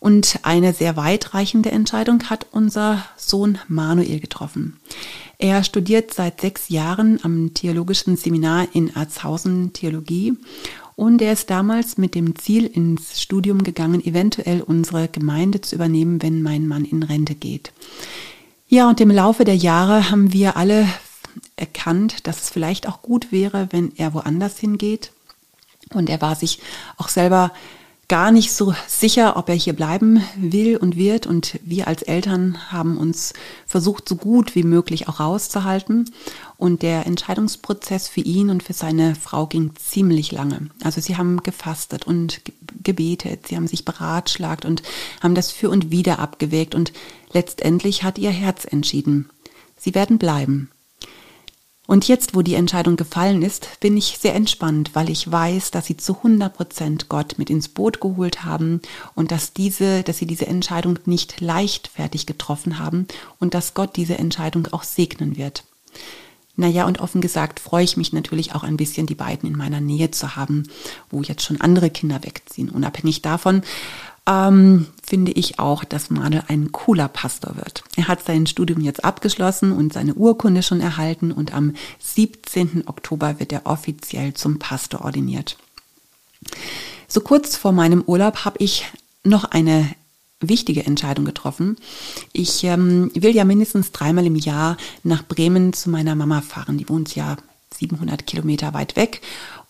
Und 0.00 0.40
eine 0.42 0.72
sehr 0.72 0.96
weitreichende 0.96 1.70
Entscheidung 1.70 2.30
hat 2.30 2.46
unser 2.52 3.04
Sohn 3.16 3.58
Manuel 3.68 4.18
getroffen. 4.18 4.80
Er 5.36 5.62
studiert 5.62 6.14
seit 6.14 6.40
sechs 6.40 6.70
Jahren 6.70 7.20
am 7.22 7.52
Theologischen 7.52 8.16
Seminar 8.16 8.68
in 8.72 8.94
Erzhausen 8.94 9.72
Theologie 9.74 10.36
und 11.00 11.22
er 11.22 11.32
ist 11.32 11.48
damals 11.48 11.96
mit 11.96 12.14
dem 12.14 12.36
Ziel 12.36 12.66
ins 12.66 13.22
Studium 13.22 13.62
gegangen, 13.64 14.04
eventuell 14.04 14.60
unsere 14.60 15.08
Gemeinde 15.08 15.62
zu 15.62 15.74
übernehmen, 15.74 16.20
wenn 16.22 16.42
mein 16.42 16.66
Mann 16.66 16.84
in 16.84 17.02
Rente 17.02 17.34
geht. 17.34 17.72
Ja, 18.68 18.86
und 18.86 19.00
im 19.00 19.10
Laufe 19.10 19.44
der 19.46 19.56
Jahre 19.56 20.10
haben 20.10 20.34
wir 20.34 20.58
alle 20.58 20.86
erkannt, 21.56 22.26
dass 22.26 22.42
es 22.42 22.50
vielleicht 22.50 22.86
auch 22.86 23.00
gut 23.00 23.32
wäre, 23.32 23.68
wenn 23.70 23.96
er 23.96 24.12
woanders 24.12 24.58
hingeht. 24.58 25.12
Und 25.94 26.10
er 26.10 26.20
war 26.20 26.34
sich 26.34 26.58
auch 26.98 27.08
selber 27.08 27.50
gar 28.10 28.32
nicht 28.32 28.52
so 28.52 28.74
sicher, 28.88 29.36
ob 29.36 29.48
er 29.48 29.54
hier 29.54 29.72
bleiben 29.72 30.20
will 30.34 30.76
und 30.76 30.96
wird. 30.96 31.28
Und 31.28 31.60
wir 31.62 31.86
als 31.86 32.02
Eltern 32.02 32.72
haben 32.72 32.98
uns 32.98 33.32
versucht, 33.66 34.08
so 34.08 34.16
gut 34.16 34.56
wie 34.56 34.64
möglich 34.64 35.08
auch 35.08 35.20
rauszuhalten. 35.20 36.10
Und 36.56 36.82
der 36.82 37.06
Entscheidungsprozess 37.06 38.08
für 38.08 38.20
ihn 38.20 38.50
und 38.50 38.64
für 38.64 38.72
seine 38.72 39.14
Frau 39.14 39.46
ging 39.46 39.70
ziemlich 39.76 40.32
lange. 40.32 40.70
Also 40.82 41.00
sie 41.00 41.16
haben 41.16 41.44
gefastet 41.44 42.04
und 42.04 42.42
gebetet, 42.82 43.46
sie 43.46 43.54
haben 43.54 43.68
sich 43.68 43.84
beratschlagt 43.84 44.64
und 44.64 44.82
haben 45.20 45.36
das 45.36 45.52
für 45.52 45.70
und 45.70 45.92
wieder 45.92 46.18
abgewägt. 46.18 46.74
Und 46.74 46.92
letztendlich 47.32 48.02
hat 48.02 48.18
ihr 48.18 48.32
Herz 48.32 48.64
entschieden. 48.64 49.30
Sie 49.76 49.94
werden 49.94 50.18
bleiben. 50.18 50.68
Und 51.90 52.06
jetzt, 52.06 52.36
wo 52.36 52.42
die 52.42 52.54
Entscheidung 52.54 52.94
gefallen 52.94 53.42
ist, 53.42 53.80
bin 53.80 53.96
ich 53.96 54.16
sehr 54.20 54.36
entspannt, 54.36 54.90
weil 54.92 55.10
ich 55.10 55.28
weiß, 55.28 55.72
dass 55.72 55.86
sie 55.86 55.96
zu 55.96 56.18
100 56.18 56.54
Prozent 56.54 57.08
Gott 57.08 57.34
mit 57.36 57.50
ins 57.50 57.66
Boot 57.66 58.00
geholt 58.00 58.44
haben 58.44 58.80
und 59.16 59.32
dass 59.32 59.54
diese, 59.54 60.04
dass 60.04 60.18
sie 60.18 60.26
diese 60.26 60.46
Entscheidung 60.46 61.00
nicht 61.04 61.40
leichtfertig 61.40 62.26
getroffen 62.26 62.78
haben 62.78 63.08
und 63.40 63.54
dass 63.54 63.74
Gott 63.74 63.96
diese 63.96 64.16
Entscheidung 64.16 64.68
auch 64.70 64.84
segnen 64.84 65.36
wird. 65.36 65.64
Naja, 66.54 66.86
und 66.86 67.00
offen 67.00 67.20
gesagt 67.20 67.58
freue 67.58 67.82
ich 67.82 67.96
mich 67.96 68.12
natürlich 68.12 68.54
auch 68.54 68.62
ein 68.62 68.76
bisschen, 68.76 69.08
die 69.08 69.16
beiden 69.16 69.50
in 69.50 69.58
meiner 69.58 69.80
Nähe 69.80 70.12
zu 70.12 70.36
haben, 70.36 70.68
wo 71.10 71.22
jetzt 71.22 71.42
schon 71.42 71.60
andere 71.60 71.90
Kinder 71.90 72.22
wegziehen. 72.22 72.68
Unabhängig 72.68 73.20
davon 73.20 73.62
ähm, 74.30 74.86
finde 75.02 75.32
ich 75.32 75.58
auch, 75.58 75.82
dass 75.82 76.08
Manuel 76.08 76.44
ein 76.46 76.70
cooler 76.70 77.08
Pastor 77.08 77.56
wird. 77.56 77.82
Er 77.96 78.06
hat 78.06 78.24
sein 78.24 78.46
Studium 78.46 78.80
jetzt 78.80 79.04
abgeschlossen 79.04 79.72
und 79.72 79.92
seine 79.92 80.14
Urkunde 80.14 80.62
schon 80.62 80.80
erhalten 80.80 81.32
und 81.32 81.52
am 81.52 81.74
17. 81.98 82.84
Oktober 82.86 83.40
wird 83.40 83.52
er 83.52 83.66
offiziell 83.66 84.34
zum 84.34 84.60
Pastor 84.60 85.04
ordiniert. 85.04 85.56
So 87.08 87.20
kurz 87.20 87.56
vor 87.56 87.72
meinem 87.72 88.02
Urlaub 88.02 88.44
habe 88.44 88.58
ich 88.60 88.86
noch 89.24 89.44
eine 89.44 89.90
wichtige 90.38 90.86
Entscheidung 90.86 91.24
getroffen. 91.24 91.76
Ich 92.32 92.62
ähm, 92.64 93.10
will 93.14 93.34
ja 93.34 93.44
mindestens 93.44 93.90
dreimal 93.90 94.24
im 94.24 94.36
Jahr 94.36 94.76
nach 95.02 95.26
Bremen 95.26 95.72
zu 95.72 95.90
meiner 95.90 96.14
Mama 96.14 96.40
fahren. 96.40 96.78
Die 96.78 96.88
wohnt 96.88 97.14
ja 97.14 97.36
700 97.74 98.26
Kilometer 98.26 98.74
weit 98.74 98.96
weg 98.96 99.20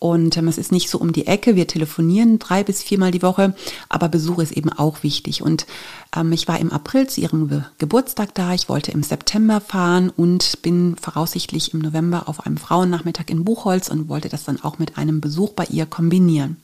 und 0.01 0.39
ähm, 0.39 0.49
es 0.49 0.57
ist 0.57 0.73
nicht 0.73 0.89
so 0.89 0.99
um 0.99 1.13
die 1.13 1.27
Ecke. 1.27 1.57
Wir 1.57 1.67
telefonieren 1.67 2.39
drei 2.39 2.65
bis 2.65 2.83
viermal 2.83 3.11
die 3.11 3.21
Woche, 3.21 3.55
aber 3.91 4.09
Besuch 4.09 4.39
ist 4.39 4.53
eben 4.53 4.73
auch 4.73 5.03
wichtig. 5.03 5.43
Und 5.43 5.67
ähm, 6.17 6.33
ich 6.33 6.49
war 6.49 6.59
im 6.59 6.73
April 6.73 7.07
zu 7.07 7.21
ihrem 7.21 7.49
Ge 7.49 7.63
Geburtstag 7.77 8.35
da. 8.35 8.55
Ich 8.55 8.71
wollte 8.71 8.93
im 8.93 9.03
September 9.03 9.61
fahren 9.61 10.09
und 10.09 10.63
bin 10.63 10.97
voraussichtlich 10.97 11.75
im 11.75 11.81
November 11.81 12.31
auf 12.31 12.47
einem 12.47 12.57
Frauennachmittag 12.57 13.27
in 13.29 13.45
Buchholz 13.45 13.89
und 13.89 14.09
wollte 14.09 14.31
das 14.31 14.45
dann 14.45 14.63
auch 14.63 14.79
mit 14.79 14.97
einem 14.97 15.21
Besuch 15.21 15.51
bei 15.51 15.67
ihr 15.67 15.85
kombinieren. 15.85 16.57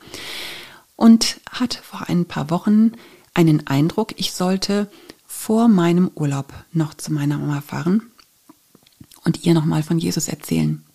Und 0.96 1.38
hatte 1.51 1.79
vor 1.83 2.09
ein 2.09 2.25
paar 2.25 2.49
Wochen 2.49 2.92
einen 3.35 3.66
Eindruck, 3.66 4.14
ich 4.16 4.33
sollte 4.33 4.88
vor 5.27 5.68
meinem 5.68 6.11
Urlaub 6.14 6.55
noch 6.72 6.94
zu 6.94 7.12
meiner 7.12 7.37
Mama 7.37 7.61
fahren 7.61 8.01
und 9.27 9.44
ihr 9.44 9.53
nochmal 9.53 9.83
von 9.83 9.99
Jesus 9.99 10.29
erzählen. 10.29 10.86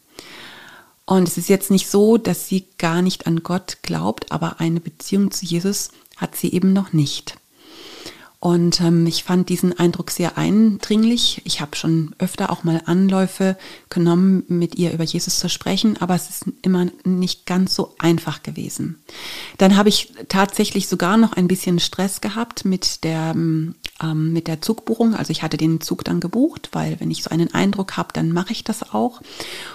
Und 1.11 1.27
es 1.27 1.37
ist 1.37 1.49
jetzt 1.49 1.71
nicht 1.71 1.89
so, 1.89 2.15
dass 2.15 2.47
sie 2.47 2.67
gar 2.77 3.01
nicht 3.01 3.27
an 3.27 3.43
Gott 3.43 3.79
glaubt, 3.81 4.31
aber 4.31 4.61
eine 4.61 4.79
Beziehung 4.79 5.29
zu 5.29 5.45
Jesus 5.45 5.89
hat 6.15 6.37
sie 6.37 6.53
eben 6.53 6.71
noch 6.71 6.93
nicht. 6.93 7.35
Und 8.39 8.79
ähm, 8.79 9.05
ich 9.05 9.25
fand 9.25 9.49
diesen 9.49 9.77
Eindruck 9.77 10.09
sehr 10.09 10.37
eindringlich. 10.37 11.41
Ich 11.43 11.59
habe 11.59 11.75
schon 11.75 12.15
öfter 12.17 12.49
auch 12.49 12.63
mal 12.63 12.81
Anläufe 12.85 13.57
genommen, 13.89 14.45
mit 14.47 14.75
ihr 14.75 14.93
über 14.93 15.03
Jesus 15.03 15.37
zu 15.37 15.49
sprechen, 15.49 15.97
aber 15.97 16.15
es 16.15 16.29
ist 16.29 16.45
immer 16.61 16.87
nicht 17.03 17.45
ganz 17.45 17.75
so 17.75 17.93
einfach 17.99 18.41
gewesen. 18.41 19.03
Dann 19.57 19.75
habe 19.75 19.89
ich 19.89 20.13
tatsächlich 20.29 20.87
sogar 20.87 21.17
noch 21.17 21.33
ein 21.33 21.49
bisschen 21.49 21.79
Stress 21.79 22.21
gehabt 22.21 22.63
mit 22.63 23.03
der, 23.03 23.35
ähm, 24.01 24.33
mit 24.33 24.47
der 24.47 24.61
Zugbuchung. 24.61 25.15
Also 25.15 25.31
ich 25.31 25.43
hatte 25.43 25.57
den 25.57 25.81
Zug 25.81 26.03
dann 26.03 26.19
gebucht, 26.19 26.69
weil 26.71 26.99
wenn 26.99 27.11
ich 27.11 27.23
so 27.23 27.29
einen 27.29 27.53
Eindruck 27.53 27.97
habe, 27.97 28.09
dann 28.13 28.31
mache 28.31 28.51
ich 28.51 28.63
das 28.63 28.93
auch. 28.93 29.21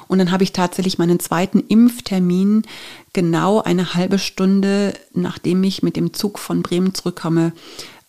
Und 0.08 0.18
dann 0.18 0.30
habe 0.30 0.44
ich 0.44 0.52
tatsächlich 0.52 0.98
meinen 0.98 1.20
zweiten 1.20 1.60
Impftermin 1.60 2.62
genau 3.12 3.62
eine 3.62 3.94
halbe 3.94 4.18
Stunde, 4.18 4.94
nachdem 5.14 5.62
ich 5.64 5.82
mit 5.82 5.96
dem 5.96 6.12
Zug 6.12 6.38
von 6.38 6.62
Bremen 6.62 6.94
zurückkomme, 6.94 7.52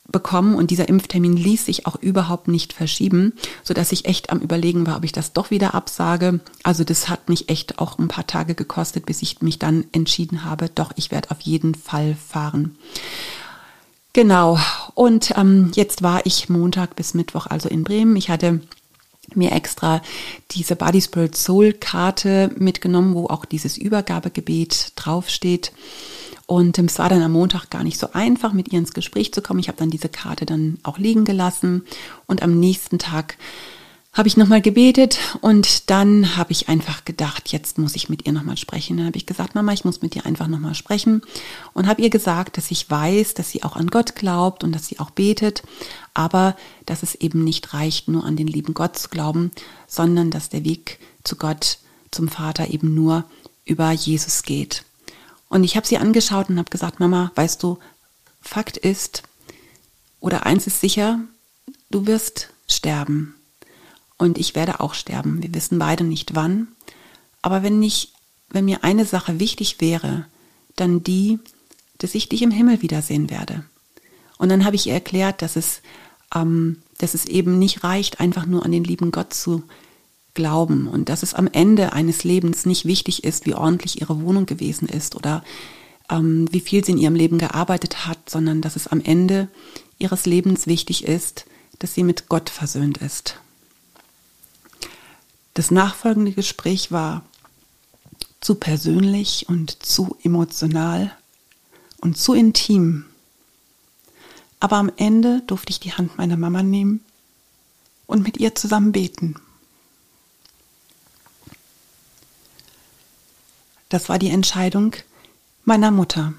bekommen 0.09 0.55
und 0.55 0.71
dieser 0.71 0.87
Impftermin 0.87 1.35
ließ 1.35 1.65
sich 1.65 1.85
auch 1.85 1.95
überhaupt 1.97 2.47
nicht 2.47 2.73
verschieben, 2.73 3.33
so 3.63 3.73
dass 3.73 3.91
ich 3.91 4.05
echt 4.05 4.29
am 4.29 4.39
überlegen 4.39 4.87
war, 4.87 4.97
ob 4.97 5.03
ich 5.03 5.11
das 5.11 5.33
doch 5.33 5.51
wieder 5.51 5.73
absage. 5.73 6.39
Also 6.63 6.83
das 6.83 7.09
hat 7.09 7.29
mich 7.29 7.49
echt 7.49 7.79
auch 7.79 7.99
ein 7.99 8.07
paar 8.07 8.25
Tage 8.25 8.55
gekostet, 8.55 9.05
bis 9.05 9.21
ich 9.21 9.41
mich 9.41 9.59
dann 9.59 9.85
entschieden 9.91 10.45
habe, 10.45 10.69
doch 10.73 10.91
ich 10.95 11.11
werde 11.11 11.31
auf 11.31 11.41
jeden 11.41 11.75
Fall 11.75 12.15
fahren. 12.15 12.77
Genau. 14.17 14.57
Und 14.95 15.37
ähm, 15.37 15.69
jetzt 15.75 16.01
war 16.01 16.25
ich 16.25 16.49
Montag 16.49 16.95
bis 16.95 17.13
Mittwoch 17.13 17.45
also 17.45 17.69
in 17.69 17.83
Bremen. 17.83 18.15
Ich 18.15 18.31
hatte 18.31 18.61
mir 19.35 19.51
extra 19.51 20.01
diese 20.49 20.75
Body 20.75 20.99
Spirit 21.03 21.37
Soul 21.37 21.73
Karte 21.73 22.49
mitgenommen, 22.57 23.13
wo 23.13 23.27
auch 23.27 23.45
dieses 23.45 23.77
Übergabegebet 23.77 24.93
draufsteht. 24.95 25.71
Und 26.47 26.79
es 26.79 26.97
war 26.97 27.09
dann 27.09 27.21
am 27.21 27.33
Montag 27.33 27.69
gar 27.69 27.83
nicht 27.83 27.99
so 27.99 28.07
einfach, 28.13 28.53
mit 28.53 28.73
ihr 28.73 28.79
ins 28.79 28.95
Gespräch 28.95 29.31
zu 29.35 29.43
kommen. 29.43 29.59
Ich 29.59 29.67
habe 29.67 29.77
dann 29.77 29.91
diese 29.91 30.09
Karte 30.09 30.47
dann 30.47 30.79
auch 30.81 30.97
liegen 30.97 31.23
gelassen. 31.23 31.85
Und 32.25 32.41
am 32.41 32.59
nächsten 32.59 32.97
Tag 32.97 33.37
habe 34.17 34.27
ich 34.27 34.35
nochmal 34.35 34.63
gebetet 34.63 35.19
und 35.41 35.91
dann 35.91 36.35
habe 36.35 36.51
ich 36.51 36.69
einfach 36.69 37.05
gedacht, 37.05 37.49
jetzt 37.49 37.77
muss 37.77 37.95
ich 37.95 38.09
mit 38.09 38.25
ihr 38.25 38.33
nochmal 38.33 38.57
sprechen. 38.57 38.97
Dann 38.97 39.05
habe 39.05 39.17
ich 39.17 39.27
gesagt, 39.27 39.53
Mama, 39.53 39.73
ich 39.73 39.85
muss 39.85 40.01
mit 40.01 40.15
dir 40.15 40.25
einfach 40.25 40.47
nochmal 40.47 40.73
sprechen 40.73 41.21
und 41.73 41.85
habe 41.85 42.01
ihr 42.01 42.09
gesagt, 42.09 42.57
dass 42.57 42.71
ich 42.71 42.89
weiß, 42.89 43.35
dass 43.35 43.51
sie 43.51 43.61
auch 43.61 43.75
an 43.75 43.87
Gott 43.87 44.15
glaubt 44.15 44.63
und 44.63 44.71
dass 44.71 44.87
sie 44.87 44.99
auch 44.99 45.11
betet, 45.11 45.61
aber 46.15 46.57
dass 46.87 47.03
es 47.03 47.13
eben 47.13 47.43
nicht 47.43 47.75
reicht, 47.75 48.07
nur 48.07 48.25
an 48.25 48.35
den 48.35 48.47
lieben 48.47 48.73
Gott 48.73 48.97
zu 48.97 49.09
glauben, 49.09 49.51
sondern 49.87 50.31
dass 50.31 50.49
der 50.49 50.65
Weg 50.65 50.97
zu 51.23 51.35
Gott, 51.35 51.77
zum 52.09 52.27
Vater 52.27 52.71
eben 52.71 52.95
nur 52.95 53.23
über 53.65 53.91
Jesus 53.91 54.41
geht. 54.41 54.83
Und 55.47 55.63
ich 55.63 55.75
habe 55.75 55.85
sie 55.85 55.99
angeschaut 55.99 56.49
und 56.49 56.57
habe 56.57 56.71
gesagt, 56.71 56.99
Mama, 56.99 57.31
weißt 57.35 57.61
du, 57.61 57.77
Fakt 58.41 58.77
ist, 58.77 59.21
oder 60.19 60.47
eins 60.47 60.65
ist 60.65 60.81
sicher, 60.81 61.19
du 61.91 62.07
wirst 62.07 62.49
sterben. 62.67 63.36
Und 64.17 64.37
ich 64.37 64.55
werde 64.55 64.79
auch 64.79 64.93
sterben. 64.93 65.43
Wir 65.43 65.53
wissen 65.53 65.79
beide 65.79 66.03
nicht 66.03 66.35
wann. 66.35 66.69
Aber 67.41 67.63
wenn 67.63 67.81
ich, 67.83 68.13
wenn 68.49 68.65
mir 68.65 68.83
eine 68.83 69.05
Sache 69.05 69.39
wichtig 69.39 69.79
wäre, 69.79 70.25
dann 70.75 71.03
die, 71.03 71.39
dass 71.97 72.15
ich 72.15 72.29
dich 72.29 72.41
im 72.41 72.51
Himmel 72.51 72.81
wiedersehen 72.81 73.29
werde. 73.29 73.63
Und 74.37 74.49
dann 74.49 74.65
habe 74.65 74.75
ich 74.75 74.87
ihr 74.87 74.93
erklärt, 74.93 75.41
dass 75.41 75.55
es 75.55 75.81
ähm, 76.33 76.77
dass 76.97 77.13
es 77.13 77.25
eben 77.25 77.59
nicht 77.59 77.83
reicht, 77.83 78.19
einfach 78.19 78.45
nur 78.45 78.65
an 78.65 78.71
den 78.71 78.83
lieben 78.83 79.11
Gott 79.11 79.33
zu 79.33 79.63
glauben 80.33 80.87
und 80.87 81.09
dass 81.09 81.23
es 81.23 81.33
am 81.33 81.47
Ende 81.51 81.93
eines 81.93 82.23
Lebens 82.23 82.65
nicht 82.65 82.85
wichtig 82.85 83.23
ist, 83.23 83.45
wie 83.45 83.55
ordentlich 83.55 84.01
ihre 84.01 84.21
Wohnung 84.21 84.45
gewesen 84.45 84.87
ist 84.87 85.15
oder 85.15 85.43
ähm, 86.09 86.47
wie 86.51 86.59
viel 86.59 86.85
sie 86.85 86.93
in 86.93 86.97
ihrem 86.97 87.15
Leben 87.15 87.37
gearbeitet 87.37 88.05
hat, 88.05 88.29
sondern 88.29 88.61
dass 88.61 88.75
es 88.75 88.87
am 88.87 89.01
Ende 89.01 89.47
ihres 89.97 90.25
Lebens 90.25 90.67
wichtig 90.67 91.05
ist, 91.05 91.45
dass 91.79 91.93
sie 91.93 92.03
mit 92.03 92.29
Gott 92.29 92.49
versöhnt 92.49 92.97
ist. 92.97 93.39
Das 95.57 95.71
nachfolgende 95.71 96.33
Gespräch 96.33 96.91
war 96.91 97.25
zu 98.41 98.53
persönlich 98.53 99.49
und 99.49 99.83
zu 99.83 100.15
emotional 100.21 101.11
und 101.99 102.15
zu 102.15 102.35
intim, 102.35 103.05
aber 104.59 104.75
am 104.75 104.91
Ende 104.97 105.41
durfte 105.47 105.71
ich 105.71 105.79
die 105.79 105.93
Hand 105.93 106.15
meiner 106.15 106.37
Mama 106.37 106.61
nehmen 106.61 107.03
und 108.05 108.21
mit 108.21 108.37
ihr 108.37 108.53
zusammen 108.53 108.91
beten. 108.91 109.33
Das 113.89 114.09
war 114.09 114.19
die 114.19 114.29
Entscheidung 114.29 114.95
meiner 115.65 115.89
Mutter. 115.89 116.35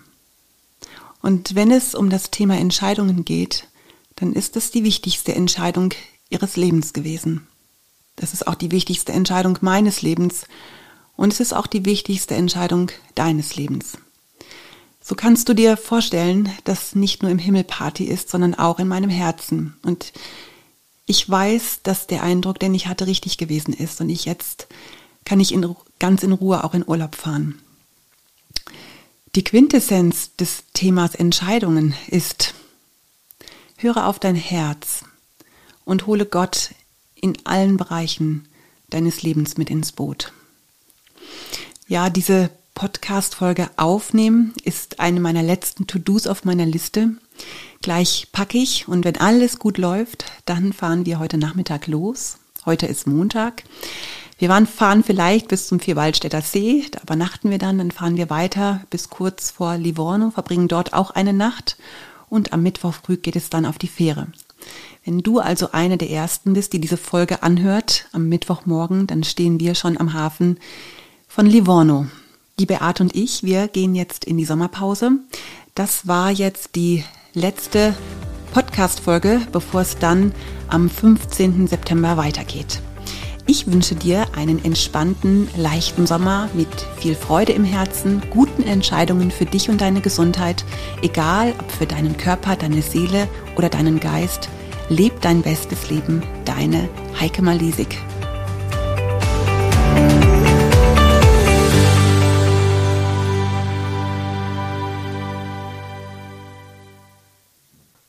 Und 1.22 1.56
wenn 1.56 1.72
es 1.72 1.96
um 1.96 2.08
das 2.08 2.30
Thema 2.30 2.56
Entscheidungen 2.56 3.24
geht, 3.24 3.66
dann 4.14 4.32
ist 4.32 4.54
es 4.54 4.70
die 4.70 4.84
wichtigste 4.84 5.34
Entscheidung 5.34 5.92
ihres 6.30 6.56
Lebens 6.56 6.92
gewesen. 6.92 7.48
Das 8.18 8.32
ist 8.32 8.46
auch 8.46 8.54
die 8.54 8.70
wichtigste 8.70 9.12
Entscheidung 9.12 9.58
meines 9.60 10.02
Lebens 10.02 10.46
und 11.16 11.32
es 11.32 11.40
ist 11.40 11.52
auch 11.52 11.66
die 11.66 11.84
wichtigste 11.84 12.34
Entscheidung 12.34 12.90
deines 13.14 13.56
Lebens. 13.56 13.98
So 15.00 15.14
kannst 15.14 15.48
du 15.48 15.54
dir 15.54 15.76
vorstellen, 15.76 16.50
dass 16.64 16.94
nicht 16.94 17.22
nur 17.22 17.30
im 17.30 17.38
Himmel 17.38 17.64
Party 17.64 18.04
ist, 18.04 18.28
sondern 18.28 18.54
auch 18.54 18.78
in 18.78 18.88
meinem 18.88 19.08
Herzen. 19.08 19.74
Und 19.82 20.12
ich 21.06 21.28
weiß, 21.28 21.80
dass 21.82 22.06
der 22.06 22.22
Eindruck, 22.22 22.58
den 22.58 22.74
ich 22.74 22.88
hatte, 22.88 23.06
richtig 23.06 23.38
gewesen 23.38 23.72
ist. 23.72 24.00
Und 24.00 24.10
ich 24.10 24.26
jetzt 24.26 24.66
kann 25.24 25.40
ich 25.40 25.52
in, 25.52 25.74
ganz 25.98 26.22
in 26.22 26.32
Ruhe 26.32 26.62
auch 26.62 26.74
in 26.74 26.86
Urlaub 26.86 27.14
fahren. 27.14 27.58
Die 29.34 29.44
Quintessenz 29.44 30.36
des 30.36 30.64
Themas 30.74 31.14
Entscheidungen 31.14 31.94
ist, 32.08 32.54
höre 33.76 34.06
auf 34.06 34.18
dein 34.18 34.36
Herz 34.36 35.04
und 35.84 36.06
hole 36.06 36.26
Gott 36.26 36.70
in 37.20 37.36
allen 37.44 37.76
Bereichen 37.76 38.46
deines 38.90 39.22
Lebens 39.22 39.56
mit 39.56 39.70
ins 39.70 39.92
Boot. 39.92 40.32
Ja, 41.86 42.10
diese 42.10 42.50
Podcast-Folge 42.74 43.68
aufnehmen 43.76 44.54
ist 44.62 45.00
eine 45.00 45.20
meiner 45.20 45.42
letzten 45.42 45.86
To-Dos 45.86 46.26
auf 46.26 46.44
meiner 46.44 46.66
Liste. 46.66 47.10
Gleich 47.82 48.28
packe 48.32 48.58
ich 48.58 48.88
und 48.88 49.04
wenn 49.04 49.16
alles 49.16 49.58
gut 49.58 49.78
läuft, 49.78 50.26
dann 50.44 50.72
fahren 50.72 51.06
wir 51.06 51.18
heute 51.18 51.38
Nachmittag 51.38 51.86
los. 51.86 52.38
Heute 52.66 52.86
ist 52.86 53.06
Montag. 53.06 53.64
Wir 54.38 54.48
waren, 54.48 54.68
fahren 54.68 55.02
vielleicht 55.02 55.48
bis 55.48 55.66
zum 55.66 55.80
Vierwaldstätter 55.80 56.42
See, 56.42 56.86
da 56.92 57.00
übernachten 57.00 57.50
wir 57.50 57.58
dann, 57.58 57.78
dann 57.78 57.90
fahren 57.90 58.16
wir 58.16 58.30
weiter 58.30 58.82
bis 58.90 59.10
kurz 59.10 59.50
vor 59.50 59.76
Livorno, 59.76 60.30
verbringen 60.30 60.68
dort 60.68 60.92
auch 60.92 61.10
eine 61.10 61.32
Nacht 61.32 61.76
und 62.28 62.52
am 62.52 62.62
Mittwoch 62.62 62.94
früh 62.94 63.16
geht 63.16 63.34
es 63.34 63.50
dann 63.50 63.66
auf 63.66 63.78
die 63.78 63.88
Fähre. 63.88 64.28
Wenn 65.04 65.20
du 65.20 65.38
also 65.38 65.72
eine 65.72 65.96
der 65.96 66.10
ersten 66.10 66.52
bist, 66.52 66.72
die 66.72 66.80
diese 66.80 66.96
Folge 66.96 67.42
anhört, 67.42 68.06
am 68.12 68.28
Mittwochmorgen, 68.28 69.06
dann 69.06 69.24
stehen 69.24 69.60
wir 69.60 69.74
schon 69.74 69.98
am 69.98 70.12
Hafen 70.12 70.58
von 71.26 71.46
Livorno. 71.46 72.06
Die 72.58 72.66
Beate 72.66 73.02
und 73.02 73.14
ich, 73.14 73.42
wir 73.42 73.68
gehen 73.68 73.94
jetzt 73.94 74.24
in 74.24 74.36
die 74.36 74.44
Sommerpause. 74.44 75.12
Das 75.74 76.08
war 76.08 76.30
jetzt 76.30 76.74
die 76.74 77.04
letzte 77.34 77.94
Podcast-Folge, 78.52 79.42
bevor 79.52 79.82
es 79.82 79.96
dann 79.98 80.32
am 80.68 80.90
15. 80.90 81.68
September 81.68 82.16
weitergeht. 82.16 82.80
Ich 83.46 83.66
wünsche 83.66 83.94
dir 83.94 84.26
einen 84.36 84.62
entspannten, 84.62 85.48
leichten 85.56 86.06
Sommer 86.06 86.50
mit 86.52 86.68
viel 86.98 87.14
Freude 87.14 87.52
im 87.52 87.64
Herzen, 87.64 88.20
guten 88.30 88.62
Entscheidungen 88.62 89.30
für 89.30 89.46
dich 89.46 89.70
und 89.70 89.80
deine 89.80 90.02
Gesundheit, 90.02 90.66
egal 91.00 91.54
ob 91.58 91.70
für 91.70 91.86
deinen 91.86 92.18
Körper, 92.18 92.56
deine 92.56 92.82
Seele 92.82 93.26
oder 93.56 93.70
deinen 93.70 94.00
Geist. 94.00 94.50
Leb 94.90 95.20
dein 95.20 95.42
bestes 95.42 95.90
Leben, 95.90 96.22
deine 96.46 96.88
Heike 97.20 97.42
Malisik. 97.42 97.98